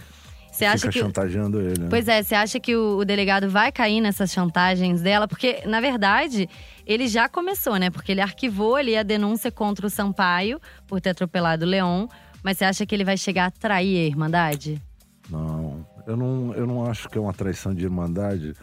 Você 0.52 0.66
acha 0.66 0.80
Fica 0.80 0.92
que. 0.92 1.00
chantageando 1.00 1.62
ele, 1.62 1.80
né? 1.80 1.88
Pois 1.90 2.08
é, 2.08 2.22
você 2.22 2.36
acha 2.36 2.60
que 2.60 2.76
o, 2.76 2.98
o 2.98 3.06
delegado 3.06 3.50
vai 3.50 3.72
cair 3.72 4.02
nessas 4.02 4.32
chantagens 4.32 5.02
dela? 5.02 5.28
Porque, 5.28 5.64
na 5.66 5.80
verdade, 5.80 6.50
ele 6.86 7.08
já 7.08 7.30
começou, 7.30 7.78
né? 7.78 7.90
Porque 7.90 8.12
ele 8.12 8.22
arquivou 8.22 8.76
ali 8.76 8.98
a 8.98 9.04
denúncia 9.04 9.50
contra 9.50 9.88
o 9.88 9.90
Sampaio 9.90 10.60
por 10.88 11.00
ter 11.00 11.12
atropelado 11.12 11.66
o 11.66 11.68
Leon. 11.68 12.08
Mas 12.44 12.58
você 12.58 12.66
acha 12.66 12.86
que 12.86 12.94
ele 12.94 13.06
vai 13.06 13.16
chegar 13.18 13.46
a 13.46 13.52
trair 13.52 13.98
a 13.98 14.08
Irmandade? 14.08 14.82
Não, 15.30 15.86
eu 16.06 16.18
não, 16.18 16.54
eu 16.54 16.68
não 16.68 16.86
acho 16.86 17.08
que 17.08 17.18
é 17.18 17.22
uma 17.22 17.34
traição 17.34 17.74
de 17.74 17.86
irmandade, 17.86 18.54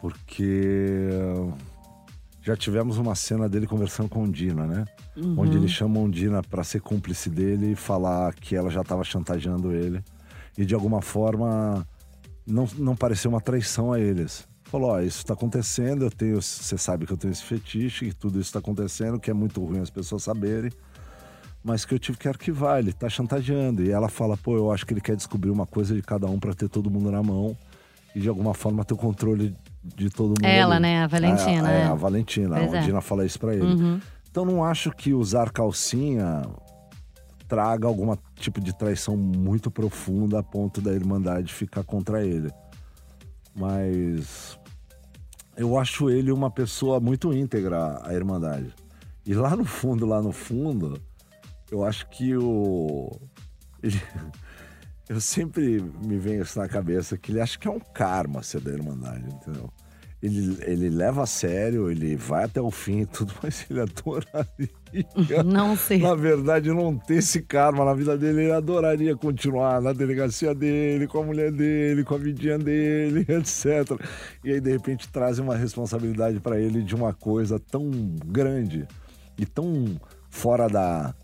porque 0.00 0.98
já 2.42 2.56
tivemos 2.56 2.98
uma 2.98 3.14
cena 3.14 3.48
dele 3.48 3.66
conversando 3.66 4.08
com 4.08 4.28
Dina, 4.28 4.66
né? 4.66 4.84
Onde 5.36 5.56
ele 5.56 5.68
chama 5.68 5.98
Ondina 6.00 6.42
para 6.42 6.64
ser 6.64 6.80
cúmplice 6.80 7.28
dele 7.28 7.72
e 7.72 7.76
falar 7.76 8.32
que 8.34 8.56
ela 8.56 8.70
já 8.70 8.80
estava 8.80 9.04
chantageando 9.04 9.72
ele. 9.72 10.02
E 10.58 10.66
de 10.66 10.74
alguma 10.74 11.00
forma 11.00 11.86
não, 12.46 12.68
não 12.76 12.94
pareceu 12.94 13.30
uma 13.30 13.40
traição 13.40 13.92
a 13.92 13.98
eles. 13.98 14.46
Falou, 14.64 14.90
ó, 14.90 15.00
isso 15.00 15.18
está 15.18 15.32
acontecendo, 15.32 16.04
eu 16.04 16.10
tenho, 16.10 16.42
você 16.42 16.76
sabe 16.76 17.06
que 17.06 17.12
eu 17.14 17.16
tenho 17.16 17.32
esse 17.32 17.42
fetiche, 17.42 18.06
que 18.06 18.14
tudo 18.14 18.38
isso 18.38 18.50
está 18.50 18.58
acontecendo, 18.58 19.18
que 19.18 19.30
é 19.30 19.34
muito 19.34 19.64
ruim 19.64 19.80
as 19.80 19.88
pessoas 19.88 20.22
saberem 20.22 20.70
mas 21.62 21.84
que 21.84 21.94
eu 21.94 21.98
tive 21.98 22.16
que 22.18 22.28
arquivar, 22.28 22.78
ele 22.78 22.92
tá 22.92 23.08
chantageando. 23.08 23.82
E 23.82 23.90
ela 23.90 24.08
fala, 24.08 24.36
pô, 24.36 24.56
eu 24.56 24.72
acho 24.72 24.86
que 24.86 24.94
ele 24.94 25.00
quer 25.00 25.16
descobrir 25.16 25.50
uma 25.50 25.66
coisa 25.66 25.94
de 25.94 26.02
cada 26.02 26.26
um 26.26 26.38
para 26.38 26.54
ter 26.54 26.68
todo 26.68 26.90
mundo 26.90 27.10
na 27.10 27.22
mão 27.22 27.56
e 28.14 28.20
de 28.20 28.28
alguma 28.28 28.54
forma 28.54 28.84
ter 28.84 28.94
o 28.94 28.96
controle 28.96 29.54
de 29.82 30.08
todo 30.08 30.28
mundo. 30.28 30.44
Ela, 30.44 30.76
ali. 30.76 30.82
né? 30.82 31.02
A 31.02 31.06
Valentina, 31.06 31.70
É, 31.70 31.76
é, 31.76 31.80
é. 31.82 31.84
a 31.84 31.94
Valentina. 31.94 32.56
Pois 32.56 32.74
a 32.74 32.78
é. 32.78 32.80
Dina 32.82 33.00
fala 33.00 33.26
isso 33.26 33.38
para 33.38 33.54
ele. 33.54 33.64
Uhum. 33.64 34.00
Então 34.30 34.44
não 34.44 34.64
acho 34.64 34.90
que 34.92 35.12
usar 35.12 35.50
calcinha 35.50 36.42
traga 37.48 37.88
algum 37.88 38.14
tipo 38.36 38.60
de 38.60 38.76
traição 38.76 39.16
muito 39.16 39.70
profunda 39.70 40.38
a 40.38 40.42
ponto 40.42 40.80
da 40.80 40.92
Irmandade 40.92 41.52
ficar 41.52 41.82
contra 41.82 42.24
ele. 42.24 42.52
Mas 43.56 44.58
eu 45.56 45.78
acho 45.78 46.10
ele 46.10 46.30
uma 46.30 46.50
pessoa 46.50 47.00
muito 47.00 47.32
íntegra, 47.32 48.00
a 48.04 48.14
Irmandade. 48.14 48.72
E 49.26 49.34
lá 49.34 49.56
no 49.56 49.64
fundo, 49.64 50.06
lá 50.06 50.22
no 50.22 50.30
fundo, 50.30 51.00
eu 51.70 51.84
acho 51.84 52.08
que 52.08 52.36
o. 52.36 53.10
Ele... 53.82 54.00
Eu 55.08 55.22
sempre 55.22 55.80
me 56.04 56.18
venho 56.18 56.42
isso 56.42 56.58
na 56.58 56.68
cabeça 56.68 57.16
que 57.16 57.32
ele 57.32 57.40
acha 57.40 57.58
que 57.58 57.66
é 57.66 57.70
um 57.70 57.80
karma 57.80 58.42
ser 58.42 58.60
da 58.60 58.70
Irmandade, 58.70 59.24
entendeu? 59.26 59.72
Ele, 60.20 60.58
ele 60.66 60.88
leva 60.90 61.22
a 61.22 61.26
sério, 61.26 61.88
ele 61.90 62.16
vai 62.16 62.44
até 62.44 62.60
o 62.60 62.72
fim 62.72 63.02
e 63.02 63.06
tudo, 63.10 63.32
mas 63.40 63.64
ele 63.70 63.80
adoraria. 63.80 64.68
Não 65.44 65.76
sei. 65.76 65.98
Na 65.98 66.14
verdade, 66.16 66.70
não 66.72 66.96
ter 66.98 67.18
esse 67.18 67.40
karma 67.42 67.84
na 67.84 67.94
vida 67.94 68.18
dele, 68.18 68.42
ele 68.44 68.52
adoraria 68.52 69.14
continuar 69.16 69.80
na 69.80 69.92
delegacia 69.92 70.52
dele, 70.54 71.06
com 71.06 71.20
a 71.20 71.22
mulher 71.24 71.52
dele, 71.52 72.02
com 72.02 72.14
a 72.14 72.18
vidinha 72.18 72.58
dele, 72.58 73.20
etc. 73.30 73.96
E 74.42 74.50
aí, 74.52 74.60
de 74.60 74.72
repente, 74.72 75.08
trazem 75.08 75.44
uma 75.44 75.56
responsabilidade 75.56 76.40
para 76.40 76.58
ele 76.58 76.82
de 76.82 76.96
uma 76.96 77.12
coisa 77.14 77.60
tão 77.60 77.88
grande 78.26 78.88
e 79.38 79.46
tão 79.46 80.00
fora 80.30 80.66
da, 80.68 81.14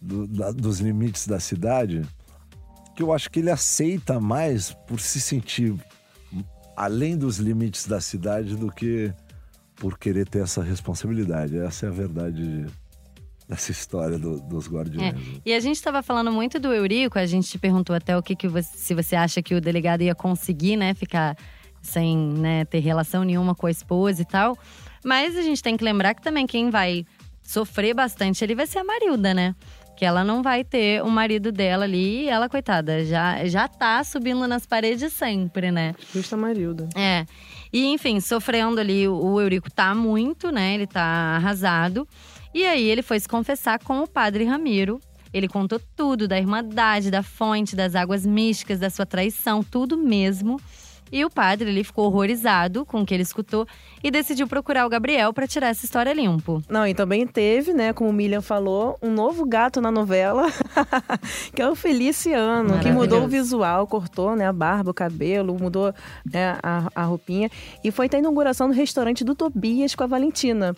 do- 0.00 0.26
da- 0.26 0.52
dos 0.52 0.80
limites 0.80 1.26
da 1.26 1.38
cidade 1.38 2.00
que 2.96 3.02
eu 3.02 3.12
acho 3.12 3.30
que 3.30 3.40
ele 3.40 3.50
aceita 3.50 4.18
mais 4.18 4.72
por 4.86 4.98
se 4.98 5.20
sentir 5.20 5.74
além 6.78 7.16
dos 7.18 7.38
limites 7.38 7.86
da 7.88 8.00
cidade 8.00 8.54
do 8.56 8.70
que 8.70 9.12
por 9.74 9.98
querer 9.98 10.28
ter 10.28 10.42
essa 10.42 10.62
responsabilidade. 10.62 11.58
Essa 11.58 11.86
é 11.86 11.88
a 11.88 11.92
verdade 11.92 12.66
dessa 13.48 13.72
história 13.72 14.18
do- 14.18 14.40
dos 14.40 14.68
guardiões. 14.68 15.14
É. 15.14 15.40
E 15.44 15.52
a 15.54 15.58
gente 15.60 15.74
estava 15.76 16.02
falando 16.02 16.30
muito 16.30 16.60
do 16.60 16.72
Eurico, 16.72 17.18
a 17.18 17.26
gente 17.26 17.48
te 17.48 17.58
perguntou 17.58 17.96
até 17.96 18.16
o 18.16 18.22
que, 18.22 18.36
que 18.36 18.46
você, 18.46 18.76
se 18.76 18.94
você 18.94 19.16
acha 19.16 19.42
que 19.42 19.54
o 19.54 19.60
delegado 19.60 20.02
ia 20.02 20.14
conseguir, 20.14 20.76
né, 20.76 20.94
ficar 20.94 21.36
sem 21.82 22.16
né, 22.16 22.64
ter 22.64 22.78
relação 22.80 23.24
nenhuma 23.24 23.54
com 23.54 23.66
a 23.66 23.70
esposa 23.70 24.22
e 24.22 24.24
tal. 24.24 24.56
Mas 25.04 25.36
a 25.36 25.42
gente 25.42 25.62
tem 25.62 25.76
que 25.76 25.82
lembrar 25.84 26.14
que 26.14 26.22
também 26.22 26.46
quem 26.46 26.70
vai 26.70 27.04
sofrer 27.42 27.94
bastante 27.94 28.44
ali 28.44 28.54
vai 28.54 28.66
ser 28.66 28.78
a 28.80 28.84
Marilda, 28.84 29.32
né? 29.32 29.54
Que 29.98 30.04
ela 30.04 30.22
não 30.22 30.44
vai 30.44 30.62
ter 30.62 31.02
o 31.02 31.10
marido 31.10 31.50
dela 31.50 31.82
ali 31.82 32.22
e 32.22 32.28
ela, 32.28 32.48
coitada, 32.48 33.04
já, 33.04 33.44
já 33.46 33.66
tá 33.66 34.04
subindo 34.04 34.46
nas 34.46 34.64
paredes 34.64 35.12
sempre, 35.12 35.72
né? 35.72 35.92
Justa 36.14 36.36
Marilda. 36.36 36.88
É. 36.94 37.26
E, 37.72 37.84
enfim, 37.86 38.20
sofrendo 38.20 38.80
ali, 38.80 39.08
o 39.08 39.40
Eurico 39.40 39.68
tá 39.68 39.92
muito, 39.96 40.52
né? 40.52 40.74
Ele 40.74 40.86
tá 40.86 41.02
arrasado. 41.02 42.06
E 42.54 42.64
aí 42.64 42.88
ele 42.88 43.02
foi 43.02 43.18
se 43.18 43.28
confessar 43.28 43.80
com 43.80 44.00
o 44.00 44.06
padre 44.06 44.44
Ramiro. 44.44 45.00
Ele 45.34 45.48
contou 45.48 45.80
tudo 45.96 46.28
da 46.28 46.38
irmandade, 46.38 47.10
da 47.10 47.24
fonte, 47.24 47.74
das 47.74 47.96
águas 47.96 48.24
místicas, 48.24 48.78
da 48.78 48.90
sua 48.90 49.04
traição, 49.04 49.64
tudo 49.64 49.96
mesmo. 49.96 50.60
E 51.10 51.24
o 51.24 51.30
padre 51.30 51.70
ele 51.70 51.84
ficou 51.84 52.06
horrorizado 52.06 52.84
com 52.84 53.02
o 53.02 53.06
que 53.06 53.14
ele 53.14 53.22
escutou 53.22 53.66
e 54.02 54.10
decidiu 54.10 54.46
procurar 54.46 54.86
o 54.86 54.88
Gabriel 54.88 55.32
para 55.32 55.46
tirar 55.46 55.68
essa 55.68 55.84
história 55.84 56.12
limpo. 56.12 56.62
Não, 56.68 56.86
e 56.86 56.94
também 56.94 57.26
teve, 57.26 57.72
né, 57.72 57.92
como 57.92 58.10
o 58.10 58.12
Milian 58.12 58.40
falou, 58.40 58.96
um 59.02 59.10
novo 59.10 59.44
gato 59.44 59.80
na 59.80 59.90
novela, 59.90 60.46
que 61.54 61.60
é 61.60 61.68
o 61.68 61.74
Feliciano, 61.74 62.78
que 62.80 62.90
mudou 62.90 63.24
o 63.24 63.28
visual, 63.28 63.86
cortou, 63.86 64.36
né, 64.36 64.46
a 64.46 64.52
barba, 64.52 64.90
o 64.90 64.94
cabelo, 64.94 65.58
mudou 65.58 65.92
né, 66.24 66.58
a, 66.62 66.88
a 66.94 67.02
roupinha. 67.04 67.50
E 67.82 67.90
foi 67.90 68.06
até 68.06 68.16
a 68.16 68.20
inauguração 68.20 68.68
do 68.68 68.74
restaurante 68.74 69.24
do 69.24 69.34
Tobias 69.34 69.94
com 69.94 70.04
a 70.04 70.06
Valentina. 70.06 70.76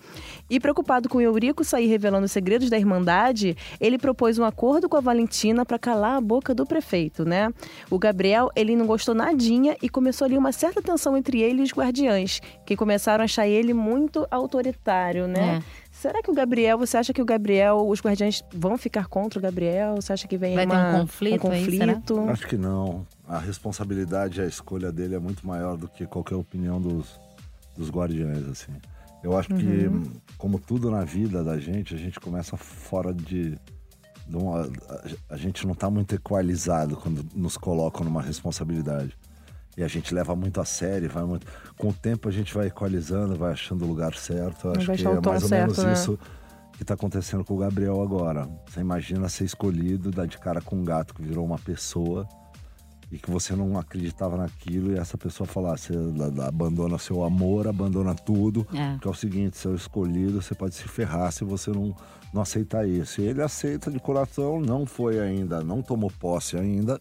E 0.48 0.58
preocupado 0.58 1.08
com 1.08 1.18
o 1.18 1.20
Eurico 1.20 1.62
sair 1.64 1.86
revelando 1.86 2.24
os 2.24 2.32
segredos 2.32 2.70
da 2.70 2.78
Irmandade, 2.78 3.56
ele 3.80 3.98
propôs 3.98 4.38
um 4.38 4.44
acordo 4.44 4.88
com 4.88 4.96
a 4.96 5.00
Valentina 5.00 5.64
para 5.64 5.78
calar 5.78 6.16
a 6.16 6.20
boca 6.20 6.54
do 6.54 6.66
prefeito, 6.66 7.24
né? 7.24 7.52
O 7.90 7.98
Gabriel, 7.98 8.50
ele 8.56 8.74
não 8.74 8.86
gostou 8.86 9.14
nadinha 9.14 9.76
e 9.82 9.88
começou 9.88 10.19
ali 10.24 10.36
uma 10.38 10.52
certa 10.52 10.80
tensão 10.82 11.16
entre 11.16 11.40
ele 11.40 11.60
e 11.60 11.64
os 11.64 11.72
guardiães, 11.72 12.40
que 12.66 12.76
começaram 12.76 13.22
a 13.22 13.24
achar 13.24 13.46
ele 13.46 13.72
muito 13.74 14.26
autoritário, 14.30 15.26
né? 15.28 15.56
É. 15.58 15.62
Será 15.92 16.22
que 16.22 16.30
o 16.30 16.34
Gabriel, 16.34 16.78
você 16.78 16.96
acha 16.96 17.12
que 17.12 17.20
o 17.20 17.24
Gabriel, 17.24 17.86
os 17.86 18.00
guardiães 18.00 18.42
vão 18.54 18.78
ficar 18.78 19.06
contra 19.06 19.38
o 19.38 19.42
Gabriel? 19.42 19.96
Você 19.96 20.12
acha 20.12 20.26
que 20.26 20.36
vem 20.38 20.54
Vai 20.54 20.66
ter 20.66 20.72
uma- 20.72 20.96
um 20.96 21.00
conflito 21.02 21.46
um 21.46 21.50
aí, 21.50 21.64
será? 21.78 21.94
conflito? 21.94 22.20
Acho 22.30 22.46
que 22.46 22.56
não. 22.56 23.06
A 23.28 23.38
responsabilidade 23.38 24.40
e 24.40 24.42
a 24.42 24.46
escolha 24.46 24.90
dele 24.90 25.14
é 25.14 25.18
muito 25.18 25.46
maior 25.46 25.76
do 25.76 25.86
que 25.88 26.06
qualquer 26.06 26.36
opinião 26.36 26.80
dos, 26.80 27.20
dos 27.76 27.90
guardiões, 27.90 28.48
assim. 28.48 28.72
Eu 29.22 29.36
acho 29.36 29.50
que, 29.50 29.90
como 30.38 30.58
tudo 30.58 30.90
na 30.90 31.04
vida 31.04 31.44
da 31.44 31.58
gente, 31.58 31.94
a 31.94 31.98
gente 31.98 32.18
começa 32.18 32.56
fora 32.56 33.12
de. 33.12 33.58
de 34.26 34.36
uma- 34.36 34.62
a, 34.88 35.34
a 35.34 35.36
gente 35.36 35.66
não 35.66 35.72
está 35.74 35.90
muito 35.90 36.14
equalizado 36.14 36.96
quando 36.96 37.26
nos 37.34 37.58
colocam 37.58 38.02
numa 38.04 38.22
responsabilidade. 38.22 39.14
E 39.80 39.82
a 39.82 39.88
gente 39.88 40.12
leva 40.14 40.36
muito 40.36 40.60
a 40.60 40.64
sério, 40.66 41.08
vai 41.08 41.24
muito. 41.24 41.46
Com 41.78 41.88
o 41.88 41.92
tempo 41.92 42.28
a 42.28 42.30
gente 42.30 42.52
vai 42.52 42.66
equalizando, 42.66 43.34
vai 43.34 43.52
achando 43.52 43.82
o 43.86 43.88
lugar 43.88 44.14
certo. 44.14 44.66
Eu 44.66 44.72
Vai 44.72 44.76
acho 44.76 44.86
que 44.86 44.92
achar 44.92 45.10
o 45.10 45.16
é 45.16 45.20
mais 45.26 45.42
ou 45.42 45.48
certo, 45.48 45.62
menos 45.62 45.78
né? 45.78 45.92
isso 45.94 46.18
que 46.76 46.84
tá 46.84 46.92
acontecendo 46.92 47.42
com 47.46 47.54
o 47.54 47.56
Gabriel 47.56 48.02
agora. 48.02 48.46
Você 48.68 48.80
imagina 48.80 49.26
ser 49.30 49.44
escolhido, 49.44 50.10
dar 50.10 50.26
de 50.26 50.36
cara 50.36 50.60
com 50.60 50.76
um 50.76 50.84
gato 50.84 51.14
que 51.14 51.22
virou 51.22 51.46
uma 51.46 51.58
pessoa 51.58 52.28
e 53.12 53.18
que 53.18 53.30
você 53.30 53.54
não 53.56 53.78
acreditava 53.78 54.36
naquilo 54.36 54.92
e 54.92 54.98
essa 54.98 55.18
pessoa 55.18 55.46
falasse, 55.46 55.92
"Ela 55.92 56.46
abandona 56.46 56.96
seu 56.98 57.24
amor, 57.24 57.66
abandona 57.66 58.14
tudo, 58.14 58.66
É. 58.72 58.96
que 59.00 59.06
é 59.08 59.10
o 59.10 59.14
seguinte, 59.14 59.56
seu 59.58 59.74
escolhido, 59.74 60.40
você 60.40 60.54
pode 60.54 60.74
se 60.74 60.84
ferrar 60.84 61.32
se 61.32 61.44
você 61.44 61.70
não, 61.70 61.94
não 62.32 62.42
aceitar 62.42 62.86
isso. 62.88 63.20
E 63.20 63.24
ele 63.24 63.42
aceita 63.42 63.90
de 63.90 63.98
coração, 63.98 64.60
não 64.60 64.86
foi 64.86 65.18
ainda, 65.18 65.62
não 65.64 65.82
tomou 65.82 66.10
posse 66.20 66.56
ainda, 66.56 67.00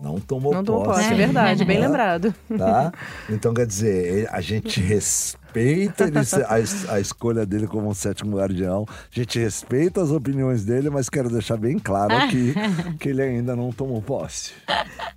não 0.00 0.20
tomou 0.20 0.52
Uhum. 0.52 0.58
Não 0.58 0.64
tomou 0.64 0.82
posse. 0.84 1.00
posse, 1.02 1.12
é 1.14 1.16
verdade, 1.16 1.64
bem 1.64 1.78
né? 1.80 1.86
lembrado. 1.86 2.34
Tá? 2.58 2.92
Então, 3.30 3.54
quer 3.54 3.66
dizer, 3.66 4.28
a 4.30 4.40
gente 4.42 4.80
respeita 4.80 5.42
ele 5.60 6.24
ser- 6.24 6.44
a, 6.44 6.54
a 6.94 7.00
escolha 7.00 7.44
dele 7.46 7.66
como 7.66 7.88
um 7.88 7.94
sétimo 7.94 8.36
guardião, 8.36 8.84
a 8.88 8.94
gente 9.10 9.38
respeita 9.38 10.02
as 10.02 10.10
opiniões 10.10 10.64
dele, 10.64 10.90
mas 10.90 11.08
quero 11.08 11.30
deixar 11.30 11.56
bem 11.56 11.78
claro 11.78 12.14
aqui 12.16 12.54
que 12.98 13.08
ele 13.10 13.22
ainda 13.22 13.54
não 13.54 13.70
tomou 13.72 14.00
posse. 14.02 14.52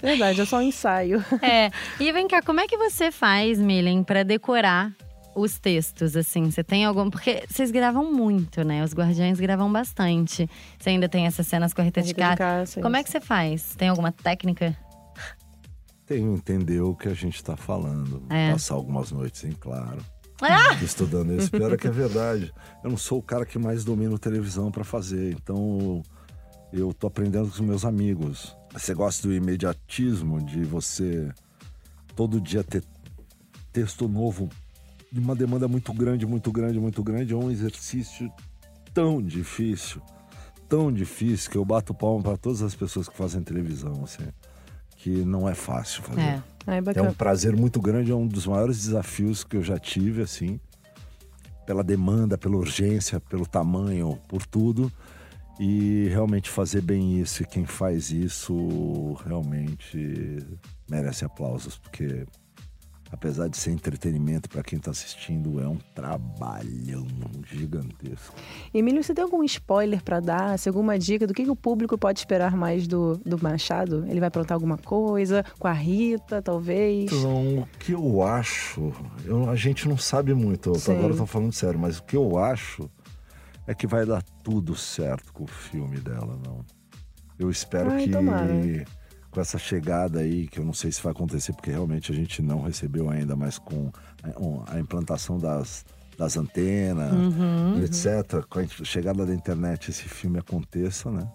Verdade, 0.01 0.41
é 0.41 0.45
só 0.45 0.57
um 0.57 0.61
ensaio. 0.61 1.23
É. 1.41 1.71
E 1.99 2.11
vem 2.11 2.27
cá, 2.27 2.41
como 2.41 2.59
é 2.59 2.67
que 2.67 2.77
você 2.77 3.11
faz, 3.11 3.59
Milen, 3.59 4.03
pra 4.03 4.23
decorar 4.23 4.91
os 5.35 5.59
textos, 5.59 6.15
assim? 6.15 6.49
Você 6.49 6.63
tem 6.63 6.83
algum. 6.85 7.09
Porque 7.11 7.43
vocês 7.47 7.69
gravam 7.69 8.11
muito, 8.11 8.63
né? 8.63 8.83
Os 8.83 8.93
Guardiões 8.93 9.39
gravam 9.39 9.71
bastante. 9.71 10.49
Você 10.79 10.89
ainda 10.89 11.07
tem 11.07 11.27
essas 11.27 11.45
cenas 11.47 11.73
com 11.73 11.81
a 11.81 11.83
Rita, 11.83 12.01
Rita 12.01 12.13
de 12.31 12.35
Cássia. 12.37 12.81
Como 12.81 12.95
é 12.95 13.03
que 13.03 13.09
você 13.09 13.19
faz? 13.21 13.75
Tem 13.75 13.89
alguma 13.89 14.11
técnica? 14.11 14.75
Tem 16.07 16.19
que 16.19 16.23
entender 16.53 16.79
o 16.81 16.95
que 16.95 17.07
a 17.09 17.13
gente 17.13 17.35
está 17.35 17.55
falando. 17.57 18.23
É. 18.29 18.51
Passar 18.51 18.75
algumas 18.75 19.11
noites 19.11 19.43
em 19.43 19.51
claro. 19.51 19.97
Ah! 20.41 20.73
Estudando 20.83 21.33
isso. 21.33 21.49
Pior 21.49 21.73
é 21.73 21.77
que 21.77 21.87
é 21.87 21.91
verdade. 21.91 22.53
Eu 22.83 22.89
não 22.89 22.97
sou 22.97 23.19
o 23.19 23.23
cara 23.23 23.45
que 23.45 23.57
mais 23.57 23.83
domina 23.83 24.17
televisão 24.17 24.71
para 24.71 24.83
fazer. 24.83 25.33
Então, 25.33 26.03
eu 26.71 26.93
tô 26.93 27.07
aprendendo 27.07 27.47
com 27.47 27.53
os 27.53 27.59
meus 27.59 27.85
amigos. 27.85 28.55
Você 28.73 28.93
gosta 28.93 29.27
do 29.27 29.33
imediatismo, 29.33 30.43
de 30.43 30.63
você 30.63 31.31
todo 32.15 32.41
dia 32.41 32.63
ter 32.63 32.83
texto 33.71 34.07
novo, 34.07 34.49
de 35.11 35.19
uma 35.19 35.35
demanda 35.35 35.67
muito 35.67 35.93
grande, 35.93 36.25
muito 36.25 36.51
grande, 36.51 36.79
muito 36.79 37.03
grande. 37.03 37.33
É 37.33 37.35
um 37.35 37.49
exercício 37.49 38.31
tão 38.93 39.21
difícil, 39.21 40.01
tão 40.67 40.91
difícil, 40.91 41.51
que 41.51 41.57
eu 41.57 41.65
bato 41.65 41.93
palma 41.93 42.23
para 42.23 42.37
todas 42.37 42.61
as 42.61 42.75
pessoas 42.75 43.07
que 43.07 43.15
fazem 43.15 43.41
televisão, 43.41 44.03
assim. 44.03 44.27
Que 44.97 45.09
não 45.09 45.47
é 45.47 45.53
fácil 45.53 46.03
fazer. 46.03 46.21
É. 46.21 46.43
Ai, 46.67 46.79
É 46.79 46.81
bacana. 46.81 47.09
um 47.09 47.13
prazer 47.13 47.55
muito 47.55 47.79
grande, 47.81 48.11
é 48.11 48.15
um 48.15 48.27
dos 48.27 48.45
maiores 48.45 48.77
desafios 48.77 49.43
que 49.43 49.55
eu 49.55 49.63
já 49.63 49.79
tive, 49.79 50.21
assim, 50.21 50.59
pela 51.65 51.83
demanda, 51.83 52.37
pela 52.37 52.57
urgência, 52.57 53.19
pelo 53.21 53.45
tamanho, 53.45 54.19
por 54.27 54.45
tudo. 54.45 54.91
E 55.59 56.07
realmente 56.09 56.49
fazer 56.51 56.81
bem 56.81 57.19
isso, 57.19 57.41
e 57.41 57.45
quem 57.45 57.65
faz 57.65 58.11
isso 58.11 59.13
realmente 59.25 60.37
merece 60.87 61.25
aplausos, 61.25 61.77
porque 61.79 62.25
apesar 63.11 63.47
de 63.47 63.57
ser 63.57 63.71
entretenimento 63.71 64.49
para 64.49 64.61
quem 64.63 64.77
está 64.77 64.91
assistindo, 64.91 65.59
é 65.61 65.67
um 65.67 65.77
trabalhão 65.95 67.05
gigantesco. 67.45 68.35
Emílio, 68.73 69.03
você 69.03 69.13
tem 69.13 69.23
algum 69.23 69.43
spoiler 69.43 70.03
pra 70.03 70.19
dar? 70.19 70.51
Assim, 70.53 70.69
alguma 70.69 70.97
dica 70.99 71.25
do 71.25 71.33
que, 71.33 71.43
que 71.43 71.49
o 71.49 71.55
público 71.55 71.97
pode 71.97 72.19
esperar 72.19 72.55
mais 72.55 72.87
do, 72.87 73.17
do 73.25 73.41
Machado? 73.41 74.05
Ele 74.07 74.19
vai 74.19 74.27
aprontar 74.27 74.55
alguma 74.55 74.77
coisa? 74.77 75.43
Com 75.59 75.67
a 75.67 75.73
Rita, 75.73 76.41
talvez? 76.41 77.11
Então, 77.11 77.59
o 77.59 77.67
que 77.79 77.91
eu 77.93 78.21
acho, 78.21 78.91
eu- 79.25 79.49
a 79.49 79.55
gente 79.55 79.87
não 79.87 79.97
sabe 79.97 80.33
muito, 80.33 80.75
Sim. 80.75 80.93
agora 80.93 81.13
eu 81.13 81.17
tô 81.17 81.25
falando 81.25 81.53
sério, 81.53 81.79
mas 81.79 81.99
o 81.99 82.03
que 82.03 82.15
eu 82.15 82.37
acho 82.37 82.89
é 83.65 83.73
que 83.73 83.87
vai 83.87 84.05
dar 84.05 84.23
tudo 84.43 84.75
certo 84.75 85.31
com 85.33 85.43
o 85.43 85.47
filme 85.47 85.97
dela, 85.99 86.39
não. 86.45 86.63
Eu 87.39 87.49
espero 87.51 87.91
Ai, 87.91 88.03
que 88.03 88.09
tomara. 88.09 88.47
Com 89.37 89.41
essa 89.41 89.59
chegada 89.59 90.21
aí, 90.21 90.47
que 90.47 90.59
eu 90.59 90.65
não 90.65 90.73
sei 90.73 90.91
se 90.91 90.99
vai 90.99 91.11
acontecer, 91.11 91.53
porque 91.53 91.69
realmente 91.69 92.11
a 92.11 92.15
gente 92.15 92.41
não 92.41 92.63
recebeu 92.63 93.07
ainda, 93.07 93.35
mas 93.35 93.59
com 93.59 93.91
a, 94.23 94.73
a 94.73 94.79
implantação 94.79 95.37
das, 95.37 95.85
das 96.17 96.35
antenas, 96.37 97.13
Uhum. 97.13 97.77
e 97.79 97.83
etc., 97.83 98.43
com 98.49 98.57
a 98.59 98.65
chegada 98.83 99.27
da 99.27 99.33
internet, 99.35 99.91
esse 99.91 100.09
filme 100.09 100.39
aconteça, 100.39 101.11
né? 101.11 101.27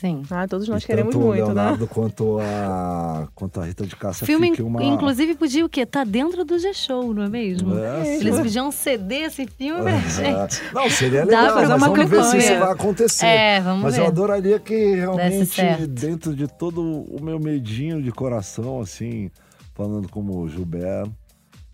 Sim. 0.00 0.22
Ah, 0.30 0.48
todos 0.48 0.66
nós 0.66 0.82
E 0.82 0.86
queremos 0.86 1.12
tanto 1.14 1.22
o 1.22 1.28
muito, 1.28 1.40
né? 1.40 1.52
Leonardo 1.52 1.86
quanto 1.86 2.38
a, 2.40 3.28
quanto 3.34 3.60
a 3.60 3.66
Rita 3.66 3.84
de 3.84 3.94
Cássia 3.94 4.26
filme, 4.26 4.48
fique 4.48 4.62
uma... 4.62 4.82
inclusive, 4.82 5.34
podia 5.34 5.62
o 5.62 5.68
quê? 5.68 5.84
Tá 5.84 6.04
dentro 6.04 6.42
do 6.42 6.58
G-Show, 6.58 7.12
não 7.12 7.24
é 7.24 7.28
mesmo? 7.28 7.78
É, 7.78 8.16
Eles 8.16 8.34
sim. 8.34 8.42
podiam 8.42 8.72
ceder 8.72 9.24
esse 9.24 9.46
filme 9.46 9.82
pra 9.82 9.98
gente. 9.98 10.62
Não, 10.72 10.88
seria 10.88 11.26
Dá 11.26 11.42
legal, 11.42 11.58
pra 11.58 11.68
mas 11.68 11.80
vamos 11.80 12.08
ver 12.08 12.24
se 12.24 12.38
isso 12.38 12.58
vai 12.58 12.72
acontecer. 12.72 13.26
É, 13.26 13.60
vamos 13.60 13.82
mas 13.82 13.96
ver. 13.96 14.00
eu 14.00 14.06
adoraria 14.06 14.58
que 14.58 14.94
realmente, 14.94 15.86
dentro 15.86 16.34
de 16.34 16.48
todo 16.48 16.80
o 16.82 17.22
meu 17.22 17.38
medinho 17.38 18.02
de 18.02 18.10
coração, 18.10 18.80
assim, 18.80 19.30
falando 19.74 20.08
como 20.08 20.38
o 20.40 20.48
Gilberto, 20.48 21.12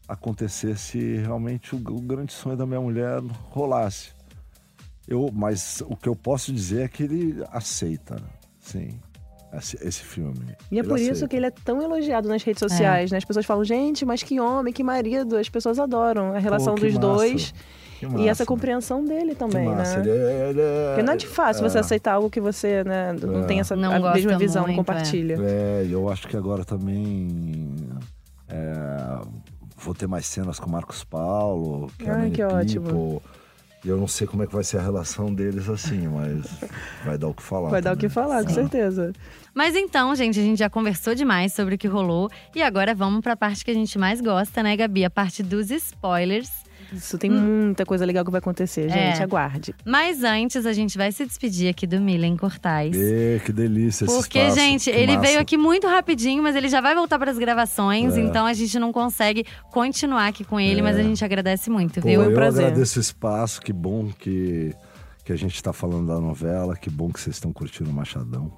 acontecesse 0.09 1.19
realmente 1.19 1.77
o, 1.77 1.79
o 1.79 2.01
grande 2.01 2.33
sonho 2.33 2.57
da 2.57 2.67
minha 2.67 2.81
mulher 2.81 3.21
rolasse. 3.51 4.16
Eu, 5.09 5.31
mas 5.33 5.83
o 5.89 5.95
que 5.97 6.09
eu 6.09 6.17
posso 6.17 6.53
dizer 6.53 6.83
é 6.85 6.89
que 6.89 7.03
ele 7.05 7.45
aceita, 7.53 8.17
sim, 8.61 8.99
esse, 9.53 9.77
esse 9.81 10.03
filme. 10.03 10.57
E 10.71 10.77
é 10.77 10.81
Ele 10.81 10.89
por 10.89 10.99
isso 10.99 11.13
aceita. 11.13 11.29
que 11.29 11.37
ele 11.37 11.47
é 11.47 11.51
tão 11.51 11.81
elogiado 11.81 12.29
nas 12.29 12.43
redes 12.43 12.59
sociais, 12.61 13.11
né? 13.13 13.19
As 13.19 13.25
pessoas 13.25 13.47
falam, 13.47 13.65
gente, 13.65 14.05
mas 14.05 14.23
que 14.23 14.41
homem, 14.41 14.73
que 14.73 14.83
marido. 14.83 15.37
As 15.37 15.49
pessoas 15.49 15.79
adoram 15.79 16.33
a 16.35 16.39
relação 16.39 16.75
Pô, 16.75 16.81
dos 16.81 16.95
massa. 16.95 17.07
dois. 17.07 17.55
Que 17.99 18.05
E 18.05 18.09
massa. 18.11 18.29
essa 18.29 18.45
compreensão 18.45 19.03
dele 19.03 19.31
Que 19.31 19.37
também, 19.37 19.67
massa. 19.69 19.99
né? 19.99 20.03
Ele 20.03 20.11
é, 20.11 20.51
ele 20.51 20.61
é- 20.61 20.89
Porque 20.89 21.03
não 21.03 21.13
é 21.15 21.17
de 21.17 21.27
fácil 21.27 21.63
você 21.63 21.79
é. 21.79 21.81
aceitar 21.81 22.13
algo 22.15 22.29
que 22.29 22.41
você 22.43 22.85
né, 22.85 23.15
não 23.15 23.45
É. 23.45 23.47
tem 23.47 23.61
essa 23.61 23.75
Não 23.75 23.91
mesma 24.13 24.37
visão, 24.37 24.65
muito, 24.65 24.77
compartilha. 24.77 25.39
É, 25.41 25.85
e 25.87 25.93
eu 25.93 26.07
acho 26.11 26.29
que 26.29 26.37
agora 26.37 26.63
também 26.63 27.75
é, 28.49 29.21
vou 29.79 29.95
ter 29.95 30.07
mais 30.07 30.27
cenas 30.27 30.59
com 30.61 30.67
o 30.69 30.73
Marcos 30.73 31.05
Paulo, 31.05 31.91
que 31.99 32.05
é 32.07 32.11
Ai, 32.13 32.31
que 32.31 32.43
ótimo. 32.43 33.23
E 33.87 33.89
eu 33.89 33.97
não 33.97 34.09
sei 34.09 34.27
como 34.27 34.43
é 34.43 34.49
que 34.49 34.53
vai 34.53 34.65
ser 34.65 34.79
a 34.79 34.83
relação 34.83 35.33
deles 35.33 35.69
assim, 35.69 36.09
mas 36.09 36.45
vai 37.05 37.17
dar 37.17 37.29
o 37.29 37.35
que 37.35 37.41
falar. 37.41 37.71
Vai 37.71 37.81
dar 37.81 37.93
o 37.93 37.97
que 37.97 38.09
também. 38.09 38.15
falar, 38.15 38.43
com 38.43 38.49
Sim. 38.49 38.55
certeza. 38.57 39.13
Mas 39.55 39.77
então, 39.77 40.13
gente, 40.17 40.41
a 40.41 40.43
gente 40.43 40.59
já 40.59 40.69
conversou 40.69 41.15
demais 41.15 41.53
sobre 41.53 41.77
o 41.77 41.79
que 41.79 41.87
rolou. 41.87 42.29
E 42.53 42.61
agora 42.65 42.97
vamos 42.97 43.21
pra 43.21 43.37
parte 43.37 43.65
que 43.65 43.71
a 43.71 43.75
gente 43.75 43.97
mais 43.97 44.21
gosta, 44.21 44.61
né, 44.61 44.77
Gabi? 44.77 45.05
A 45.05 45.11
parte 45.11 45.41
dos 45.41 45.71
spoilers. 45.71 46.51
Isso 46.93 47.19
tem 47.19 47.31
muita 47.31 47.85
coisa 47.85 48.05
legal 48.05 48.25
que 48.25 48.31
vai 48.31 48.39
acontecer, 48.39 48.89
gente. 48.89 49.21
É. 49.21 49.23
Aguarde. 49.23 49.75
Mas 49.85 50.23
antes, 50.23 50.65
a 50.67 50.73
gente 50.73 50.97
vai 50.97 51.11
se 51.13 51.25
despedir 51.27 51.69
aqui 51.69 51.87
do 51.87 52.01
Milen 52.01 52.37
Cortais. 52.37 52.97
Ê, 52.97 53.41
que 53.45 53.53
delícia 53.53 54.05
esse 54.05 54.15
Porque, 54.15 54.39
espaço, 54.39 54.57
gente, 54.57 54.91
que 54.91 54.97
ele 54.97 55.17
massa. 55.17 55.27
veio 55.27 55.41
aqui 55.41 55.57
muito 55.57 55.87
rapidinho, 55.87 56.43
mas 56.43 56.55
ele 56.57 56.69
já 56.69 56.81
vai 56.81 56.95
voltar 56.95 57.19
para 57.19 57.31
as 57.31 57.39
gravações, 57.39 58.17
É. 58.17 58.21
então 58.21 58.47
a 58.47 58.53
gente 58.53 58.79
não 58.79 58.93
consegue 58.93 59.45
continuar 59.71 60.29
aqui 60.29 60.45
com 60.45 60.59
ele, 60.61 60.81
É. 60.81 60.83
mas 60.83 60.97
a 60.97 61.03
gente 61.03 61.25
agradece 61.25 61.69
muito, 61.71 62.01
Pô, 62.01 62.09
viu? 62.09 62.21
um 62.21 62.25
eu 62.25 62.33
prazer. 62.35 62.67
agradeço 62.67 62.99
o 62.99 63.03
espaço, 63.03 63.61
que 63.61 63.73
bom 63.73 64.11
que, 64.19 64.75
que 65.25 65.33
a 65.33 65.37
gente 65.37 65.55
está 65.55 65.73
falando 65.73 66.07
da 66.07 66.21
novela, 66.21 66.77
que 66.77 66.89
bom 66.91 67.11
que 67.11 67.21
vocês 67.21 67.37
estão 67.37 67.53
curtindo 67.53 67.91
o 67.91 67.93
Machadão. 67.93 68.51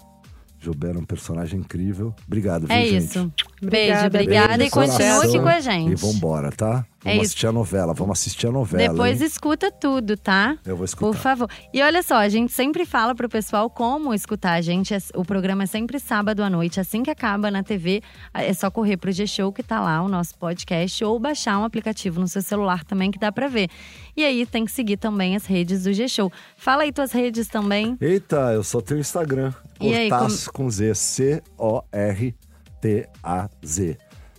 Gilberto 0.61 0.99
é 0.99 1.01
um 1.01 1.05
personagem 1.05 1.61
incrível. 1.61 2.13
Obrigado, 2.27 2.67
viu, 2.67 2.77
É 2.77 2.85
gente? 2.85 3.05
isso. 3.05 3.33
Obrigada, 3.63 3.71
Beijo, 3.71 4.07
obrigada 4.07 4.49
Beijo 4.59 4.63
e 4.63 4.65
de 4.65 4.71
continua 4.73 5.25
aqui 5.25 5.39
com 5.39 5.49
a 5.49 5.61
gente. 5.61 5.93
E 5.93 5.95
vambora, 5.95 6.51
tá? 6.51 6.85
É 7.05 7.11
Vamos 7.11 7.17
isso. 7.23 7.31
assistir 7.31 7.47
a 7.47 7.53
novela, 7.53 7.95
vamos 7.95 8.19
assistir 8.19 8.49
a 8.49 8.51
novela. 8.51 8.89
Depois 8.89 9.21
hein? 9.21 9.27
escuta 9.29 9.71
tudo, 9.71 10.17
tá? 10.17 10.59
Eu 10.67 10.77
vou 10.77 10.85
escutar. 10.85 11.07
Por 11.07 11.17
favor. 11.17 11.49
E 11.73 11.81
olha 11.81 12.03
só, 12.03 12.17
a 12.17 12.29
gente 12.29 12.53
sempre 12.53 12.85
fala 12.85 13.15
pro 13.15 13.29
pessoal 13.29 13.71
como 13.71 14.13
escutar 14.13 14.55
a 14.55 14.61
gente. 14.61 14.93
O 15.15 15.25
programa 15.25 15.63
é 15.63 15.67
sempre 15.67 16.01
sábado 16.01 16.43
à 16.43 16.51
noite, 16.51 16.81
assim 16.81 17.05
que 17.05 17.11
acaba 17.11 17.53
na 17.53 17.63
TV. 17.63 18.03
É 18.35 18.53
só 18.53 18.69
correr 18.69 18.97
pro 18.97 19.13
G-Show 19.13 19.53
que 19.53 19.63
tá 19.63 19.81
lá, 19.81 20.03
o 20.03 20.09
nosso 20.09 20.37
podcast, 20.37 21.05
ou 21.05 21.21
baixar 21.21 21.57
um 21.59 21.65
aplicativo 21.65 22.19
no 22.19 22.27
seu 22.27 22.43
celular 22.43 22.83
também 22.83 23.13
que 23.13 23.19
dá 23.19 23.31
pra 23.31 23.47
ver. 23.47 23.71
E 24.17 24.25
aí 24.25 24.45
tem 24.45 24.65
que 24.65 24.73
seguir 24.73 24.97
também 24.97 25.37
as 25.37 25.47
redes 25.47 25.85
do 25.85 25.93
G-Show. 25.93 26.33
Fala 26.57 26.83
aí 26.83 26.91
tuas 26.91 27.13
redes 27.13 27.47
também. 27.47 27.97
Eita, 28.01 28.53
eu 28.53 28.65
só 28.65 28.81
tenho 28.81 28.99
Instagram. 28.99 29.53
Cortaz 29.79 30.49
com 30.49 30.69
Z. 30.69 30.95
C-O-R-T-A-Z. 30.97 32.39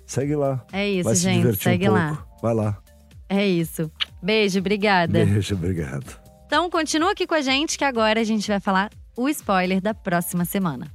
Segue 0.10 0.36
lá. 0.36 0.65
É 0.74 0.89
isso, 0.89 1.04
Vai 1.04 1.15
se 1.15 1.22
gente. 1.22 1.38
divertir 1.38 1.63
Segue 1.63 1.88
um 1.88 1.93
lá. 1.93 2.08
pouco. 2.08 2.41
Vai 2.41 2.54
lá. 2.56 2.78
É 3.30 3.48
isso. 3.48 3.91
Beijo, 4.24 4.58
obrigada. 4.58 5.24
Beijo, 5.24 5.54
obrigado. 5.54 6.17
Então 6.48 6.67
continua 6.67 7.12
aqui 7.12 7.28
com 7.28 7.36
a 7.36 7.41
gente 7.41 7.78
que 7.78 7.84
agora 7.84 8.19
a 8.19 8.24
gente 8.24 8.48
vai 8.48 8.60
falar 8.60 8.89
o 9.15 9.30
spoiler 9.30 9.80
da 9.80 9.93
próxima 9.93 10.45
semana. 10.45 10.88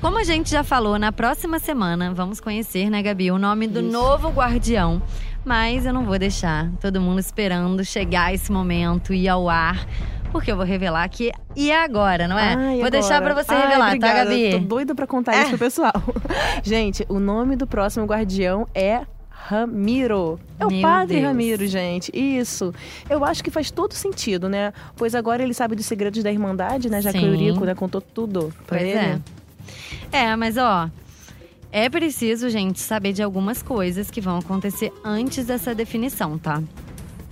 Como 0.00 0.18
a 0.18 0.24
gente 0.24 0.50
já 0.50 0.64
falou, 0.64 0.98
na 0.98 1.12
próxima 1.12 1.60
semana 1.60 2.12
vamos 2.12 2.40
conhecer, 2.40 2.90
né, 2.90 3.02
Gabi, 3.02 3.30
o 3.30 3.38
nome 3.38 3.68
do 3.68 3.80
novo 3.80 4.28
guardião. 4.30 5.00
Mas 5.44 5.86
eu 5.86 5.92
não 5.92 6.04
vou 6.04 6.18
deixar 6.18 6.72
todo 6.80 7.00
mundo 7.00 7.20
esperando 7.20 7.84
chegar 7.84 8.34
esse 8.34 8.50
momento 8.50 9.14
e 9.14 9.22
ir 9.22 9.28
ao 9.28 9.48
ar. 9.48 9.86
Porque 10.36 10.52
eu 10.52 10.56
vou 10.56 10.64
revelar 10.64 11.08
que 11.08 11.32
e 11.54 11.70
é 11.70 11.82
agora, 11.82 12.28
não 12.28 12.38
é? 12.38 12.54
Ai, 12.54 12.80
vou 12.80 12.90
deixar 12.90 13.20
pra 13.22 13.30
agora. 13.30 13.44
você 13.44 13.54
Ai, 13.54 13.62
revelar, 13.62 13.86
obrigada. 13.88 14.14
tá, 14.18 14.24
Gabi? 14.24 14.50
Tô 14.52 14.58
doida 14.58 14.94
pra 14.94 15.06
contar 15.06 15.36
isso 15.40 15.48
pro 15.50 15.58
pessoal. 15.58 15.92
Gente, 16.62 17.04
o 17.08 17.18
nome 17.18 17.56
do 17.56 17.66
próximo 17.66 18.04
guardião 18.04 18.66
é 18.74 19.02
Ramiro. 19.30 20.38
É 20.58 20.66
o 20.66 20.70
Meu 20.70 20.82
padre 20.82 21.16
Deus. 21.16 21.26
Ramiro, 21.28 21.66
gente. 21.66 22.10
Isso. 22.12 22.74
Eu 23.08 23.24
acho 23.24 23.44
que 23.44 23.50
faz 23.50 23.70
todo 23.70 23.92
sentido, 23.92 24.48
né? 24.48 24.72
Pois 24.96 25.14
agora 25.14 25.42
ele 25.42 25.54
sabe 25.54 25.76
dos 25.76 25.86
segredos 25.86 26.22
da 26.22 26.32
Irmandade, 26.32 26.90
né? 26.90 27.00
Já 27.00 27.12
que 27.12 27.20
Sim. 27.20 27.26
o 27.30 27.34
Eurico 27.34 27.64
né, 27.64 27.74
contou 27.74 28.00
tudo 28.00 28.52
pra 28.66 28.78
Pois 28.78 28.82
ele. 28.90 28.98
é. 28.98 29.18
É, 30.10 30.36
mas 30.36 30.56
ó, 30.56 30.90
é 31.70 31.88
preciso, 31.88 32.48
gente, 32.50 32.80
saber 32.80 33.12
de 33.12 33.22
algumas 33.22 33.62
coisas 33.62 34.10
que 34.10 34.20
vão 34.20 34.38
acontecer 34.38 34.92
antes 35.04 35.44
dessa 35.46 35.74
definição, 35.74 36.36
tá? 36.38 36.60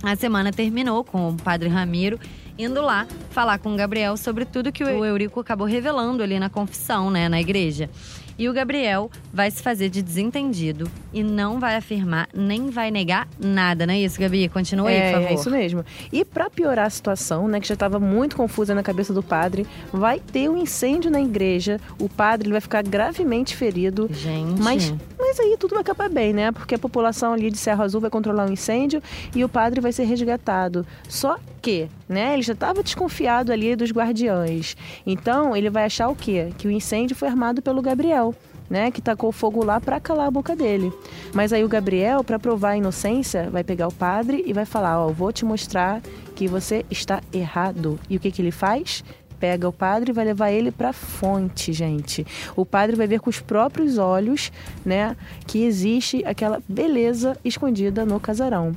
A 0.03 0.15
semana 0.15 0.51
terminou 0.51 1.03
com 1.03 1.29
o 1.29 1.35
padre 1.35 1.67
Ramiro 1.67 2.19
indo 2.57 2.81
lá 2.81 3.07
falar 3.29 3.59
com 3.59 3.73
o 3.73 3.77
Gabriel 3.77 4.15
sobre 4.17 4.45
tudo 4.45 4.71
que 4.71 4.83
o 4.83 5.05
Eurico 5.05 5.39
acabou 5.39 5.67
revelando 5.67 6.23
ali 6.23 6.39
na 6.39 6.49
confissão, 6.49 7.09
né, 7.11 7.27
na 7.27 7.39
igreja. 7.39 7.89
E 8.37 8.49
o 8.49 8.53
Gabriel 8.53 9.09
vai 9.33 9.49
se 9.49 9.63
fazer 9.63 9.89
de 9.89 10.01
desentendido 10.01 10.91
e 11.13 11.23
não 11.23 11.57
vai 11.57 11.77
afirmar 11.77 12.27
nem 12.33 12.69
vai 12.69 12.91
negar 12.91 13.27
nada, 13.39 13.87
não 13.87 13.93
é 13.93 13.99
isso, 13.99 14.19
Gabi? 14.19 14.49
Continua 14.49 14.89
aí, 14.89 14.95
é, 14.95 15.11
por 15.11 15.21
favor. 15.21 15.29
é 15.29 15.33
isso 15.33 15.49
mesmo. 15.49 15.85
E 16.11 16.25
pra 16.25 16.49
piorar 16.49 16.85
a 16.85 16.89
situação, 16.89 17.47
né, 17.47 17.61
que 17.61 17.67
já 17.67 17.75
estava 17.75 17.97
muito 17.97 18.35
confusa 18.35 18.75
na 18.75 18.83
cabeça 18.83 19.13
do 19.13 19.23
padre, 19.23 19.65
vai 19.91 20.19
ter 20.19 20.49
um 20.49 20.57
incêndio 20.57 21.09
na 21.09 21.21
igreja. 21.21 21.79
O 21.97 22.09
padre 22.09 22.47
ele 22.47 22.51
vai 22.51 22.61
ficar 22.61 22.83
gravemente 22.83 23.55
ferido. 23.55 24.09
Gente, 24.11 24.61
Mas, 24.61 24.93
mas 25.25 25.39
aí 25.39 25.57
tudo 25.57 25.71
vai 25.71 25.81
acabar 25.81 26.07
bem, 26.07 26.33
né? 26.33 26.51
Porque 26.51 26.75
a 26.75 26.79
população 26.79 27.33
ali 27.33 27.49
de 27.49 27.57
Serra 27.57 27.83
Azul 27.83 27.99
vai 27.99 28.11
controlar 28.11 28.47
o 28.47 28.53
incêndio 28.53 29.01
e 29.35 29.43
o 29.43 29.49
padre 29.49 29.81
vai 29.81 29.91
ser 29.91 30.03
resgatado. 30.03 30.85
Só 31.09 31.37
que, 31.63 31.89
né, 32.07 32.35
ele 32.35 32.43
já 32.43 32.53
estava 32.53 32.83
desconfiado 32.83 33.51
ali 33.51 33.75
dos 33.75 33.91
guardiães. 33.91 34.77
Então, 35.03 35.55
ele 35.55 35.67
vai 35.71 35.85
achar 35.85 36.09
o 36.09 36.15
quê? 36.15 36.53
Que 36.59 36.67
o 36.67 36.71
incêndio 36.71 37.15
foi 37.15 37.27
armado 37.27 37.59
pelo 37.59 37.81
Gabriel. 37.81 38.35
Né, 38.67 38.89
que 38.89 38.99
tacou 38.99 39.31
fogo 39.31 39.63
lá 39.63 39.79
para 39.79 39.99
calar 39.99 40.27
a 40.27 40.31
boca 40.31 40.55
dele. 40.55 40.91
Mas 41.35 41.53
aí 41.53 41.63
o 41.63 41.69
Gabriel, 41.69 42.23
para 42.23 42.39
provar 42.39 42.69
a 42.69 42.77
inocência, 42.77 43.47
vai 43.51 43.63
pegar 43.63 43.87
o 43.87 43.93
padre 43.93 44.43
e 44.43 44.53
vai 44.53 44.65
falar: 44.65 45.05
Ó, 45.05 45.09
vou 45.09 45.31
te 45.31 45.45
mostrar 45.45 46.01
que 46.35 46.47
você 46.47 46.83
está 46.89 47.21
errado. 47.31 47.99
E 48.09 48.17
o 48.17 48.19
que, 48.19 48.31
que 48.31 48.41
ele 48.41 48.49
faz? 48.49 49.03
Pega 49.39 49.67
o 49.67 49.73
padre 49.73 50.11
e 50.11 50.13
vai 50.13 50.25
levar 50.25 50.51
ele 50.51 50.71
para 50.71 50.93
fonte, 50.93 51.73
gente. 51.73 52.25
O 52.55 52.65
padre 52.65 52.95
vai 52.95 53.07
ver 53.07 53.19
com 53.19 53.29
os 53.29 53.39
próprios 53.39 53.97
olhos, 53.97 54.51
né, 54.85 55.15
que 55.45 55.63
existe 55.63 56.23
aquela 56.25 56.61
beleza 56.67 57.37
escondida 57.43 58.05
no 58.05 58.19
casarão. 58.19 58.75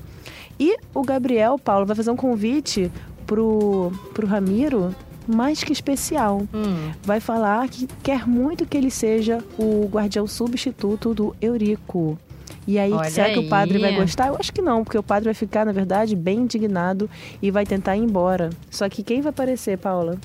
E 0.58 0.76
o 0.94 1.02
Gabriel, 1.02 1.58
Paulo, 1.58 1.86
vai 1.86 1.94
fazer 1.94 2.10
um 2.10 2.16
convite 2.16 2.90
pro, 3.26 3.92
pro 4.12 4.26
Ramiro 4.26 4.94
mais 5.26 5.62
que 5.62 5.72
especial. 5.72 6.42
Hum, 6.54 6.90
Vai 7.02 7.20
falar 7.20 7.68
que 7.68 7.86
quer 8.02 8.26
muito 8.26 8.64
que 8.66 8.76
ele 8.76 8.90
seja 8.90 9.44
o 9.58 9.86
guardião 9.86 10.26
substituto 10.26 11.12
do 11.14 11.36
Eurico. 11.40 12.18
E 12.66 12.78
aí, 12.78 12.92
Olha 12.92 13.08
será 13.10 13.30
que 13.30 13.38
o 13.38 13.48
padre 13.48 13.78
vai 13.78 13.90
aí. 13.90 13.96
gostar? 13.96 14.28
Eu 14.28 14.36
acho 14.38 14.52
que 14.52 14.60
não, 14.60 14.84
porque 14.84 14.98
o 14.98 15.02
padre 15.02 15.24
vai 15.26 15.34
ficar, 15.34 15.64
na 15.64 15.72
verdade, 15.72 16.14
bem 16.16 16.40
indignado 16.40 17.08
e 17.40 17.50
vai 17.50 17.64
tentar 17.64 17.96
ir 17.96 18.00
embora. 18.02 18.50
Só 18.70 18.88
que 18.88 19.02
quem 19.02 19.20
vai 19.22 19.30
aparecer, 19.30 19.78
Paula? 19.78 20.18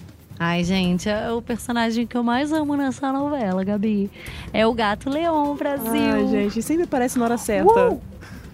Ai, 0.46 0.62
gente, 0.62 1.08
é 1.08 1.32
o 1.32 1.42
personagem 1.42 2.06
que 2.06 2.18
eu 2.18 2.22
mais 2.22 2.52
amo 2.52 2.76
nessa 2.76 3.14
novela, 3.14 3.64
Gabi. 3.64 4.12
É 4.52 4.68
o 4.68 4.74
gato 4.74 5.10
Leão 5.10 5.56
Brasil. 5.56 5.90
Ai, 5.94 6.28
gente, 6.28 6.62
sempre 6.62 6.84
aparece 6.84 7.18
na 7.18 7.24
hora 7.24 7.38
certa. 7.38 7.98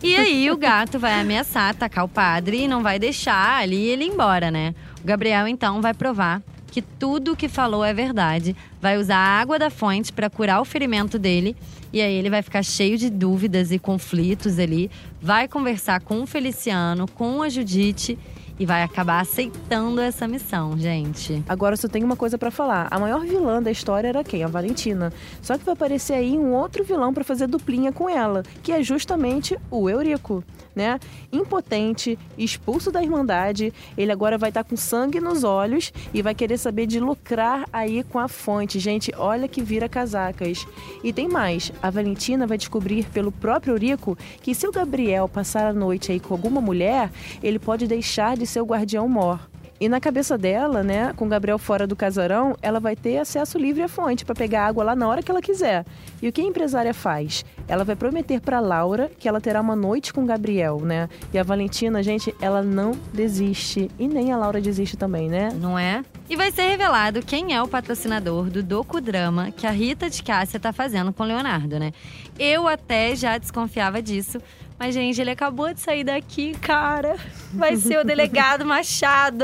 E 0.04 0.15
aí 0.15 0.52
o 0.52 0.56
gato 0.56 0.99
vai 0.99 1.19
ameaçar 1.19 1.71
atacar 1.71 2.06
o 2.06 2.08
padre 2.08 2.65
e 2.65 2.67
não 2.67 2.84
vai 2.84 2.99
deixar 2.99 3.60
ali 3.60 3.88
ele 3.88 4.06
ir 4.06 4.10
embora, 4.10 4.52
né? 4.52 4.75
O 5.04 5.08
Gabriel 5.08 5.47
então 5.47 5.82
vai 5.82 5.95
provar 5.95 6.43
que 6.67 6.80
tudo 6.80 7.32
o 7.34 7.36
que 7.36 7.49
falou 7.49 7.84
é 7.84 7.91
verdade, 7.91 8.56
vai 8.80 8.95
usar 8.99 9.17
a 9.17 9.41
água 9.41 9.58
da 9.58 9.71
fonte 9.71 10.13
para 10.13 10.30
curar 10.30 10.62
o 10.62 10.65
ferimento 10.65 11.17
dele 11.17 11.56
e 11.91 12.04
aí 12.04 12.13
ele 12.13 12.30
vai 12.30 12.43
ficar 12.43 12.62
cheio 12.62 12.99
de 12.99 13.10
dúvidas 13.10 13.71
e 13.71 13.80
conflitos 13.80 14.60
ali, 14.60 14.91
vai 15.19 15.47
conversar 15.47 16.02
com 16.02 16.21
o 16.21 16.28
Feliciano, 16.28 17.08
com 17.08 17.41
a 17.41 17.49
Judite 17.49 18.15
e 18.59 18.65
vai 18.65 18.83
acabar 18.83 19.21
aceitando 19.21 20.01
essa 20.01 20.27
missão, 20.27 20.77
gente. 20.77 21.41
Agora 21.47 21.77
só 21.77 21.87
tem 21.87 22.03
uma 22.03 22.15
coisa 22.15 22.37
pra 22.37 22.51
falar. 22.51 22.87
A 22.91 22.99
maior 22.99 23.21
vilã 23.21 23.63
da 23.63 23.71
história 23.71 24.09
era 24.09 24.23
quem? 24.23 24.43
A 24.43 24.47
Valentina. 24.47 25.13
Só 25.41 25.57
que 25.57 25.63
vai 25.63 25.73
aparecer 25.73 26.13
aí 26.13 26.37
um 26.37 26.53
outro 26.53 26.83
vilão 26.83 27.13
pra 27.13 27.23
fazer 27.23 27.47
duplinha 27.47 27.93
com 27.93 28.09
ela, 28.09 28.43
que 28.61 28.71
é 28.71 28.83
justamente 28.83 29.57
o 29.71 29.89
Eurico, 29.89 30.43
né? 30.75 30.99
Impotente, 31.31 32.19
expulso 32.37 32.91
da 32.91 33.01
Irmandade, 33.01 33.73
ele 33.97 34.11
agora 34.11 34.37
vai 34.37 34.49
estar 34.49 34.63
com 34.63 34.75
sangue 34.75 35.21
nos 35.21 35.43
olhos 35.43 35.93
e 36.13 36.21
vai 36.21 36.35
querer 36.35 36.57
saber 36.57 36.85
de 36.85 36.99
lucrar 36.99 37.65
aí 37.71 38.03
com 38.03 38.19
a 38.19 38.27
fonte. 38.27 38.79
Gente, 38.79 39.11
olha 39.17 39.47
que 39.47 39.61
vira 39.61 39.87
casacas. 39.87 40.67
E 41.03 41.13
tem 41.13 41.29
mais. 41.29 41.71
A 41.81 41.89
Valentina 41.89 42.45
vai 42.45 42.57
descobrir 42.57 43.05
pelo 43.05 43.31
próprio 43.31 43.73
Eurico 43.73 44.17
que 44.41 44.53
se 44.53 44.67
o 44.67 44.71
Gabriel 44.71 45.29
passar 45.29 45.67
a 45.67 45.73
noite 45.73 46.11
aí 46.11 46.19
com 46.19 46.33
alguma 46.33 46.59
mulher, 46.59 47.09
ele 47.41 47.59
pode 47.59 47.87
deixar 47.87 48.35
de 48.35 48.48
ser 48.49 48.62
o 48.62 48.65
guardião 48.65 49.07
mor. 49.07 49.39
E 49.81 49.88
na 49.88 50.01
cabeça 50.01 50.38
dela, 50.38 50.83
né, 50.83 51.13
com 51.15 51.29
Gabriel 51.29 51.57
fora 51.57 51.88
do 51.88 51.95
casarão, 51.95 52.53
ela 52.62 52.81
vai 52.81 52.97
ter 52.97 53.17
acesso 53.17 53.57
livre 53.57 53.81
à 53.81 53.88
fonte 53.88 54.25
para 54.25 54.35
pegar 54.35 54.65
água 54.65 54.83
lá 54.83 54.93
na 54.93 55.07
hora 55.07 55.23
que 55.23 55.31
ela 55.31 55.41
quiser. 55.41 55.85
E 56.21 56.27
o 56.27 56.33
que 56.33 56.41
a 56.41 56.43
empresária 56.43 56.93
faz? 56.93 57.45
Ela 57.65 57.85
vai 57.85 57.95
prometer 57.95 58.41
para 58.41 58.59
Laura 58.59 59.09
que 59.17 59.25
ela 59.25 59.39
terá 59.39 59.62
uma 59.62 59.77
noite 59.77 60.12
com 60.12 60.25
Gabriel, 60.25 60.81
né? 60.81 61.07
E 61.33 61.39
a 61.39 61.43
Valentina, 61.43 62.03
gente, 62.03 62.35
ela 62.41 62.62
não 62.62 62.91
desiste 63.13 63.89
e 63.97 64.05
nem 64.05 64.33
a 64.33 64.38
Laura 64.38 64.59
desiste 64.59 64.97
também, 64.97 65.29
né? 65.29 65.49
Não 65.55 65.79
é? 65.79 66.03
E 66.29 66.35
vai 66.35 66.51
ser 66.51 66.63
revelado 66.63 67.21
quem 67.21 67.55
é 67.55 67.63
o 67.63 67.67
patrocinador 67.67 68.49
do 68.49 68.62
docudrama 68.62 69.49
que 69.49 69.65
a 69.65 69.71
Rita 69.71 70.09
de 70.09 70.21
Cássia 70.21 70.59
tá 70.59 70.73
fazendo 70.73 71.13
com 71.13 71.23
o 71.23 71.25
Leonardo, 71.25 71.79
né? 71.79 71.93
Eu 72.38 72.67
até 72.67 73.15
já 73.15 73.38
desconfiava 73.38 74.01
disso, 74.01 74.41
mas, 74.79 74.95
gente, 74.95 75.19
ele 75.19 75.31
acabou 75.31 75.73
de 75.73 75.81
sair 75.81 76.05
daqui, 76.05 76.53
cara. 76.53 77.17
Vai 77.53 77.75
ser 77.75 77.99
o 77.99 78.03
delegado 78.05 78.65
Machado. 78.65 79.43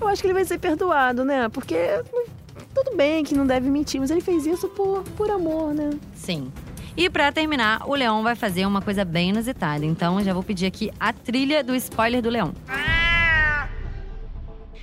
Eu 0.00 0.08
acho 0.08 0.20
que 0.20 0.26
ele 0.26 0.34
vai 0.34 0.44
ser 0.44 0.58
perdoado, 0.58 1.24
né? 1.24 1.48
Porque 1.48 1.76
tudo 2.74 2.96
bem 2.96 3.22
que 3.22 3.36
não 3.36 3.46
deve 3.46 3.70
mentir, 3.70 4.00
mas 4.00 4.10
ele 4.10 4.20
fez 4.20 4.44
isso 4.44 4.68
por, 4.68 5.04
por 5.16 5.30
amor, 5.30 5.72
né? 5.72 5.90
Sim. 6.12 6.52
E 6.96 7.08
pra 7.08 7.30
terminar, 7.30 7.88
o 7.88 7.94
Leão 7.94 8.24
vai 8.24 8.34
fazer 8.34 8.66
uma 8.66 8.82
coisa 8.82 9.04
bem 9.04 9.30
inusitada. 9.30 9.84
Então, 9.84 10.18
eu 10.18 10.24
já 10.24 10.32
vou 10.34 10.42
pedir 10.42 10.66
aqui 10.66 10.90
a 10.98 11.12
trilha 11.12 11.62
do 11.62 11.74
spoiler 11.76 12.20
do 12.20 12.28
Leão. 12.28 12.52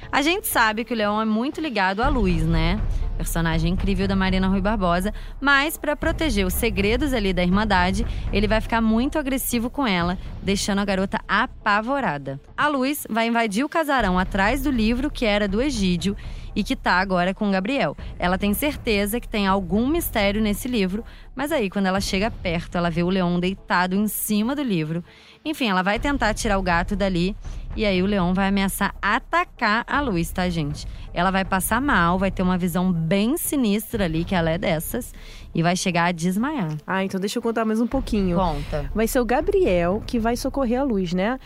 A 0.10 0.22
gente 0.22 0.48
sabe 0.48 0.84
que 0.84 0.94
o 0.94 0.98
Leão 0.98 1.22
é 1.22 1.26
muito 1.26 1.60
ligado 1.60 2.02
à 2.02 2.08
luz, 2.08 2.44
né? 2.44 2.80
Personagem 3.22 3.74
incrível 3.74 4.08
da 4.08 4.16
Marina 4.16 4.48
Rui 4.48 4.62
Barbosa, 4.62 5.14
mas 5.40 5.78
pra 5.78 5.96
proteger 5.96 6.44
os 6.44 6.56
segredos 6.56 7.14
ali 7.14 7.32
da 7.32 7.44
Irmandade, 7.44 8.04
ele 8.34 8.48
vai 8.48 8.60
ficar 8.60 8.82
muito 8.82 9.20
agressivo 9.20 9.70
com 9.70 9.86
ela, 9.86 10.18
deixando 10.42 10.80
a 10.80 10.86
garota 10.86 11.20
apavorada. 11.28 12.42
A 12.58 12.68
Luz 12.68 13.06
vai 13.08 13.28
invadir 13.28 13.64
o 13.64 13.70
casarão 13.70 14.18
atrás 14.18 14.64
do 14.64 14.72
livro 14.72 15.12
que 15.12 15.24
era 15.24 15.48
do 15.48 15.62
Egídio 15.62 16.18
e 16.56 16.64
que 16.64 16.76
tá 16.76 16.94
agora 16.94 17.32
com 17.32 17.52
Gabriel. 17.52 17.96
Ela 18.18 18.40
tem 18.40 18.56
certeza 18.56 19.20
que 19.20 19.30
tem 19.30 19.46
algum 19.46 19.88
mistério 19.88 20.42
nesse 20.42 20.68
livro, 20.68 21.06
mas 21.36 21.52
aí 21.52 21.70
quando 21.70 21.86
ela 21.86 22.02
chega 22.02 22.32
perto, 22.32 22.76
ela 22.76 22.90
vê 22.90 23.04
o 23.04 23.10
leão 23.10 23.40
deitado 23.40 23.96
em 23.96 24.08
cima 24.08 24.56
do 24.56 24.64
livro. 24.64 25.04
Enfim, 25.46 25.70
ela 25.70 25.84
vai 25.84 26.00
tentar 26.00 26.34
tirar 26.34 26.58
o 26.58 26.64
gato 26.64 26.96
dali 26.96 27.36
e 27.76 27.86
aí 27.86 28.02
o 28.04 28.06
leão 28.06 28.34
vai 28.34 28.48
ameaçar 28.48 28.94
atacar 29.02 29.84
a 29.88 30.02
luz, 30.02 30.30
tá, 30.32 30.50
gente? 30.50 30.86
Ela 31.14 31.32
vai 31.32 31.46
passar 31.46 31.82
mal, 31.82 32.20
vai 32.20 32.32
ter 32.32 32.42
uma 32.42 32.58
visão 32.58 32.92
bem 32.92 33.38
sinistra 33.38 34.06
ali, 34.06 34.24
que 34.24 34.36
ela 34.36 34.50
é 34.50 34.58
dessas, 34.58 35.14
e 35.54 35.64
vai 35.64 35.76
chegar 35.76 36.06
a 36.06 36.12
desmaiar. 36.12 36.78
Ah, 36.86 37.04
então 37.04 37.20
deixa 37.20 37.40
eu 37.40 37.42
contar 37.44 37.66
mais 37.66 37.80
um 37.80 37.88
pouquinho. 37.88 38.38
Conta. 38.38 38.90
Vai 38.94 39.08
ser 39.08 39.20
o 39.20 39.26
Gabriel 39.26 40.04
que 40.06 40.20
vai 40.20 40.36
socorrer 40.36 40.80
a 40.80 40.84
luz, 40.84 41.14
né? 41.14 41.40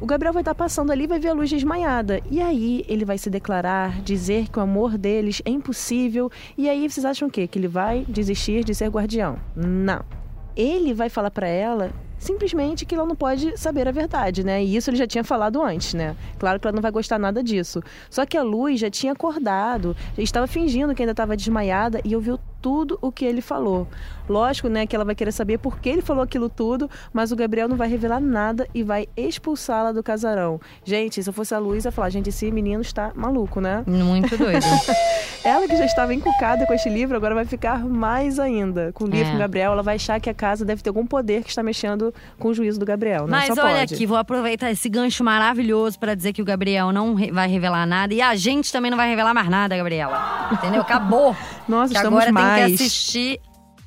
O 0.00 0.06
Gabriel 0.06 0.32
vai 0.32 0.40
estar 0.40 0.54
passando 0.54 0.90
ali 0.90 1.04
e 1.04 1.06
vai 1.06 1.18
ver 1.18 1.28
a 1.28 1.34
luz 1.34 1.50
desmaiada. 1.50 2.20
E 2.30 2.40
aí 2.40 2.84
ele 2.88 3.04
vai 3.04 3.18
se 3.18 3.28
declarar, 3.28 4.00
dizer 4.00 4.48
que 4.48 4.58
o 4.58 4.62
amor 4.62 4.96
deles 4.96 5.42
é 5.44 5.50
impossível. 5.50 6.30
E 6.56 6.68
aí 6.68 6.88
vocês 6.88 7.04
acham 7.04 7.28
o 7.28 7.30
quê? 7.30 7.46
Que 7.46 7.58
ele 7.58 7.68
vai 7.68 8.04
desistir 8.08 8.64
de 8.64 8.74
ser 8.74 8.88
guardião? 8.88 9.38
Não. 9.54 10.02
Ele 10.56 10.94
vai 10.94 11.08
falar 11.08 11.30
pra 11.30 11.48
ela 11.48 11.90
simplesmente 12.20 12.84
que 12.86 12.94
ela 12.94 13.06
não 13.06 13.16
pode 13.16 13.58
saber 13.58 13.88
a 13.88 13.90
verdade, 13.90 14.44
né? 14.44 14.62
E 14.62 14.76
isso 14.76 14.90
ele 14.90 14.96
já 14.96 15.06
tinha 15.06 15.24
falado 15.24 15.60
antes, 15.60 15.94
né? 15.94 16.14
Claro 16.38 16.60
que 16.60 16.68
ela 16.68 16.74
não 16.74 16.82
vai 16.82 16.92
gostar 16.92 17.18
nada 17.18 17.42
disso. 17.42 17.82
Só 18.08 18.24
que 18.24 18.36
a 18.36 18.42
Luz 18.42 18.78
já 18.78 18.90
tinha 18.90 19.12
acordado, 19.12 19.96
já 20.16 20.22
estava 20.22 20.46
fingindo 20.46 20.94
que 20.94 21.02
ainda 21.02 21.12
estava 21.12 21.36
desmaiada 21.36 22.00
e 22.04 22.14
ouviu 22.14 22.38
tudo 22.60 22.98
o 23.00 23.10
que 23.10 23.24
ele 23.24 23.40
falou. 23.40 23.86
Lógico, 24.28 24.68
né, 24.68 24.86
que 24.86 24.94
ela 24.94 25.04
vai 25.04 25.14
querer 25.14 25.32
saber 25.32 25.58
por 25.58 25.80
que 25.80 25.88
ele 25.88 26.02
falou 26.02 26.22
aquilo 26.22 26.48
tudo, 26.48 26.88
mas 27.12 27.32
o 27.32 27.36
Gabriel 27.36 27.68
não 27.68 27.76
vai 27.76 27.88
revelar 27.88 28.20
nada 28.20 28.68
e 28.72 28.82
vai 28.82 29.08
expulsá-la 29.16 29.90
do 29.92 30.02
casarão. 30.02 30.60
Gente, 30.84 31.20
se 31.22 31.28
eu 31.28 31.32
fosse 31.32 31.54
a 31.54 31.58
eu 31.58 31.74
ia 31.74 31.92
falar, 31.92 32.10
gente, 32.10 32.28
esse 32.28 32.50
menino 32.50 32.80
está 32.80 33.10
maluco, 33.14 33.60
né? 33.60 33.82
Muito 33.86 34.36
doido. 34.36 34.64
Ela 35.44 35.66
que 35.66 35.76
já 35.76 35.84
estava 35.84 36.12
encucada 36.14 36.66
com 36.66 36.74
este 36.74 36.88
livro, 36.88 37.16
agora 37.16 37.34
vai 37.34 37.44
ficar 37.44 37.80
mais 37.84 38.38
ainda. 38.38 38.92
Com 38.92 39.04
o 39.04 39.06
livro 39.08 39.26
É. 39.26 39.30
com 39.30 39.36
o 39.36 39.38
Gabriel, 39.38 39.72
ela 39.72 39.82
vai 39.82 39.96
achar 39.96 40.20
que 40.20 40.28
a 40.28 40.34
casa 40.34 40.64
deve 40.64 40.82
ter 40.82 40.90
algum 40.90 41.06
poder 41.06 41.42
que 41.42 41.48
está 41.48 41.62
mexendo 41.62 42.12
com 42.38 42.48
o 42.48 42.54
juízo 42.54 42.78
do 42.78 42.84
Gabriel, 42.86 43.26
né? 43.26 43.30
Mas 43.30 43.54
Só 43.54 43.64
olha 43.64 43.78
pode. 43.80 43.94
aqui, 43.94 44.04
vou 44.06 44.16
aproveitar 44.18 44.70
esse 44.70 44.88
gancho 44.88 45.24
maravilhoso 45.24 45.98
pra 45.98 46.14
dizer 46.14 46.32
que 46.32 46.42
o 46.42 46.44
Gabriel 46.44 46.92
não 46.92 47.16
vai 47.32 47.48
revelar 47.48 47.86
nada 47.86 48.12
e 48.12 48.20
a 48.20 48.34
gente 48.36 48.70
também 48.72 48.90
não 48.90 48.98
vai 48.98 49.08
revelar 49.08 49.32
mais 49.32 49.48
nada, 49.48 49.76
Gabriela. 49.76 50.48
Entendeu? 50.52 50.82
Acabou. 50.82 51.34
Nossa, 51.68 51.92
que 51.92 51.96
estamos 51.98 52.18
agora 52.18 52.32
mais. 52.32 52.49
Que 52.54 52.74
assistir 52.74 53.40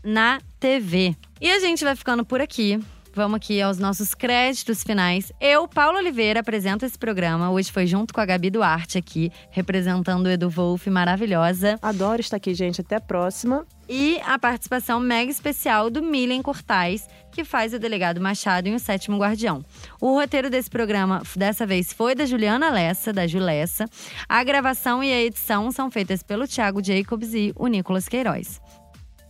na 0.03 0.39
TV. 0.59 1.15
E 1.39 1.51
a 1.51 1.59
gente 1.59 1.83
vai 1.83 1.95
ficando 1.95 2.25
por 2.25 2.41
aqui. 2.41 2.79
Vamos 3.15 3.37
aqui 3.37 3.61
aos 3.61 3.77
nossos 3.77 4.13
créditos 4.13 4.83
finais. 4.83 5.31
Eu, 5.39 5.67
Paulo 5.67 5.97
Oliveira, 5.97 6.39
apresento 6.39 6.85
esse 6.85 6.97
programa. 6.97 7.51
Hoje 7.51 7.71
foi 7.71 7.85
junto 7.85 8.13
com 8.13 8.19
a 8.19 8.25
Gabi 8.25 8.49
Duarte 8.49 8.97
aqui, 8.97 9.31
representando 9.51 10.25
o 10.25 10.29
Edu 10.29 10.49
Wolff, 10.49 10.89
maravilhosa. 10.89 11.77
Adoro 11.81 12.21
estar 12.21 12.37
aqui, 12.37 12.53
gente. 12.53 12.81
Até 12.81 12.95
a 12.95 13.01
próxima. 13.01 13.65
E 13.87 14.19
a 14.25 14.39
participação 14.39 14.99
mega 14.99 15.29
especial 15.29 15.89
do 15.89 16.01
Milen 16.01 16.41
Cortais, 16.41 17.07
que 17.31 17.43
faz 17.43 17.73
o 17.73 17.79
delegado 17.79 18.21
Machado 18.21 18.67
em 18.67 18.75
O 18.75 18.79
Sétimo 18.79 19.17
Guardião. 19.17 19.63
O 19.99 20.13
roteiro 20.13 20.49
desse 20.49 20.69
programa, 20.69 21.21
dessa 21.35 21.65
vez, 21.65 21.91
foi 21.91 22.15
da 22.15 22.25
Juliana 22.25 22.71
Lessa, 22.71 23.11
da 23.11 23.27
Julessa. 23.27 23.85
A 24.27 24.43
gravação 24.43 25.03
e 25.03 25.11
a 25.11 25.21
edição 25.21 25.71
são 25.71 25.91
feitas 25.91 26.23
pelo 26.23 26.47
Thiago 26.47 26.83
Jacobs 26.83 27.33
e 27.33 27.53
o 27.55 27.67
Nicolas 27.67 28.07
Queiroz. 28.07 28.61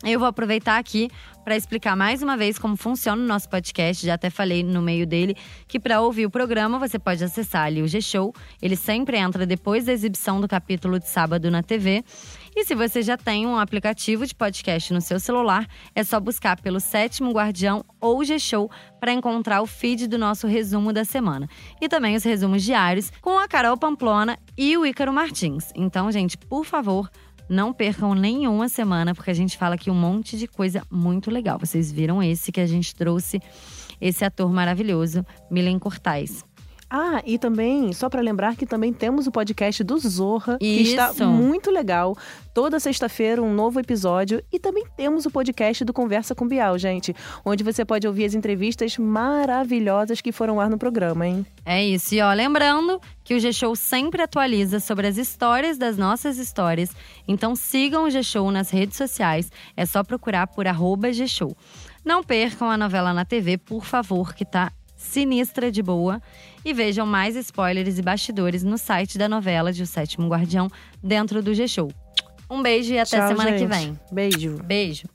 Eu 0.05 0.19
vou 0.19 0.27
aproveitar 0.27 0.77
aqui 0.77 1.09
para 1.45 1.55
explicar 1.55 1.95
mais 1.95 2.21
uma 2.21 2.35
vez 2.35 2.57
como 2.59 2.75
funciona 2.75 3.21
o 3.21 3.25
nosso 3.25 3.47
podcast. 3.47 4.05
Já 4.05 4.15
até 4.15 4.29
falei 4.29 4.61
no 4.61 4.81
meio 4.81 5.07
dele 5.07 5.35
que 5.65 5.79
para 5.79 6.01
ouvir 6.01 6.25
o 6.25 6.29
programa 6.29 6.77
você 6.77 6.99
pode 6.99 7.23
acessar 7.23 7.65
ali 7.65 7.81
o 7.81 7.87
G-Show. 7.87 8.33
Ele 8.61 8.75
sempre 8.75 9.17
entra 9.17 9.45
depois 9.45 9.85
da 9.85 9.93
exibição 9.93 10.41
do 10.41 10.47
capítulo 10.47 10.99
de 10.99 11.07
sábado 11.07 11.49
na 11.49 11.63
TV. 11.63 12.03
E 12.53 12.65
se 12.65 12.75
você 12.75 13.01
já 13.01 13.15
tem 13.15 13.47
um 13.47 13.57
aplicativo 13.57 14.25
de 14.25 14.35
podcast 14.35 14.93
no 14.93 14.99
seu 14.99 15.21
celular, 15.21 15.65
é 15.95 16.03
só 16.03 16.19
buscar 16.19 16.59
pelo 16.59 16.81
Sétimo 16.81 17.31
Guardião 17.31 17.85
ou 18.01 18.25
G-Show 18.25 18.69
para 18.99 19.13
encontrar 19.13 19.61
o 19.61 19.65
feed 19.65 20.07
do 20.07 20.17
nosso 20.17 20.47
resumo 20.47 20.91
da 20.91 21.05
semana. 21.05 21.47
E 21.81 21.87
também 21.87 22.15
os 22.15 22.23
resumos 22.23 22.61
diários 22.61 23.09
com 23.21 23.39
a 23.39 23.47
Carol 23.47 23.77
Pamplona 23.77 24.37
e 24.57 24.77
o 24.77 24.85
Ícaro 24.85 25.13
Martins. 25.13 25.71
Então, 25.75 26.11
gente, 26.11 26.37
por 26.37 26.65
favor, 26.65 27.09
não 27.49 27.73
percam 27.73 28.13
nenhuma 28.13 28.69
semana, 28.69 29.13
porque 29.13 29.32
a 29.32 29.34
gente 29.34 29.58
fala 29.58 29.75
aqui 29.75 29.89
um 29.89 29.95
monte 29.95 30.38
de 30.38 30.47
coisa 30.47 30.82
muito 30.89 31.29
legal. 31.29 31.60
Vocês 31.60 31.91
viram 31.91 32.21
esse 32.21 32.51
que 32.51 32.62
a 32.62 32.65
gente 32.65 32.95
trouxe, 32.95 33.39
esse 33.99 34.23
ator 34.23 34.51
maravilhoso, 34.51 35.25
Milen 35.49 35.79
Cortais. 35.79 36.43
Ah, 36.95 37.23
e 37.25 37.39
também, 37.39 37.91
só 37.91 38.08
para 38.08 38.21
lembrar 38.21 38.56
que 38.56 38.67
também 38.67 38.93
temos 38.93 39.25
o 39.25 39.32
podcast 39.32 39.84
do 39.84 39.97
Zorra, 39.97 40.60
que 40.60 40.65
Isso. 40.67 40.91
está 40.91 41.25
muito 41.25 41.71
legal. 41.71 42.15
Toda 42.53 42.79
sexta-feira, 42.79 43.41
um 43.41 43.51
novo 43.51 43.79
episódio. 43.79 44.43
E 44.53 44.60
também 44.60 44.86
temos 44.95 45.25
o 45.25 45.32
podcast 45.32 45.84
do 45.84 45.91
Conversa 45.91 46.36
com 46.36 46.47
Bial, 46.47 46.77
gente, 46.77 47.15
onde 47.43 47.63
você 47.63 47.84
pode 47.84 48.08
ouvir 48.08 48.25
as 48.25 48.36
entrevistas 48.36 48.95
maravilhosas 48.95 50.21
que 50.21 50.32
foram 50.32 50.62
ar 50.62 50.69
no 50.69 50.77
programa, 50.77 51.25
hein? 51.25 51.43
É 51.65 51.84
isso. 51.84 52.13
E 52.13 52.21
ó, 52.21 52.32
lembrando 52.32 53.01
que 53.23 53.34
o 53.34 53.39
G-Show 53.39 53.75
sempre 53.75 54.21
atualiza 54.21 54.79
sobre 54.79 55.08
as 55.08 55.17
histórias 55.17 55.79
das 55.79 55.97
nossas 55.97 56.38
histórias. 56.38 56.91
Então 57.27 57.56
sigam 57.56 58.03
o 58.03 58.10
G-Show 58.12 58.51
nas 58.51 58.69
redes 58.69 58.97
sociais. 58.97 59.51
É 59.75 59.84
só 59.84 60.03
procurar 60.03 60.45
por 60.45 60.67
arroba 60.67 61.12
G-Show. 61.12 61.58
Não 62.06 62.23
percam 62.23 62.69
a 62.69 62.77
novela 62.77 63.15
na 63.15 63.25
TV, 63.25 63.58
por 63.58 63.84
favor, 63.84 64.36
que 64.36 64.45
tá 64.45 64.71
sinistra 65.03 65.71
de 65.71 65.83
boa. 65.83 66.21
E 66.65 66.73
vejam 66.73 67.05
mais 67.05 67.35
spoilers 67.35 67.97
e 67.97 68.01
bastidores 68.01 68.63
no 68.63 68.77
site 68.77 69.17
da 69.17 69.27
novela 69.27 69.71
de 69.73 69.83
O 69.83 69.87
Sétimo 69.87 70.27
Guardião, 70.27 70.69
dentro 71.03 71.41
do 71.43 71.53
G-Show. 71.53 71.91
Um 72.49 72.61
beijo 72.61 72.93
e 72.93 72.99
até 72.99 73.17
Tchau, 73.17 73.27
semana 73.27 73.51
que 73.51 73.59
gente. 73.59 73.69
vem. 73.69 73.99
Beijo. 74.11 74.57
Beijo. 74.63 75.07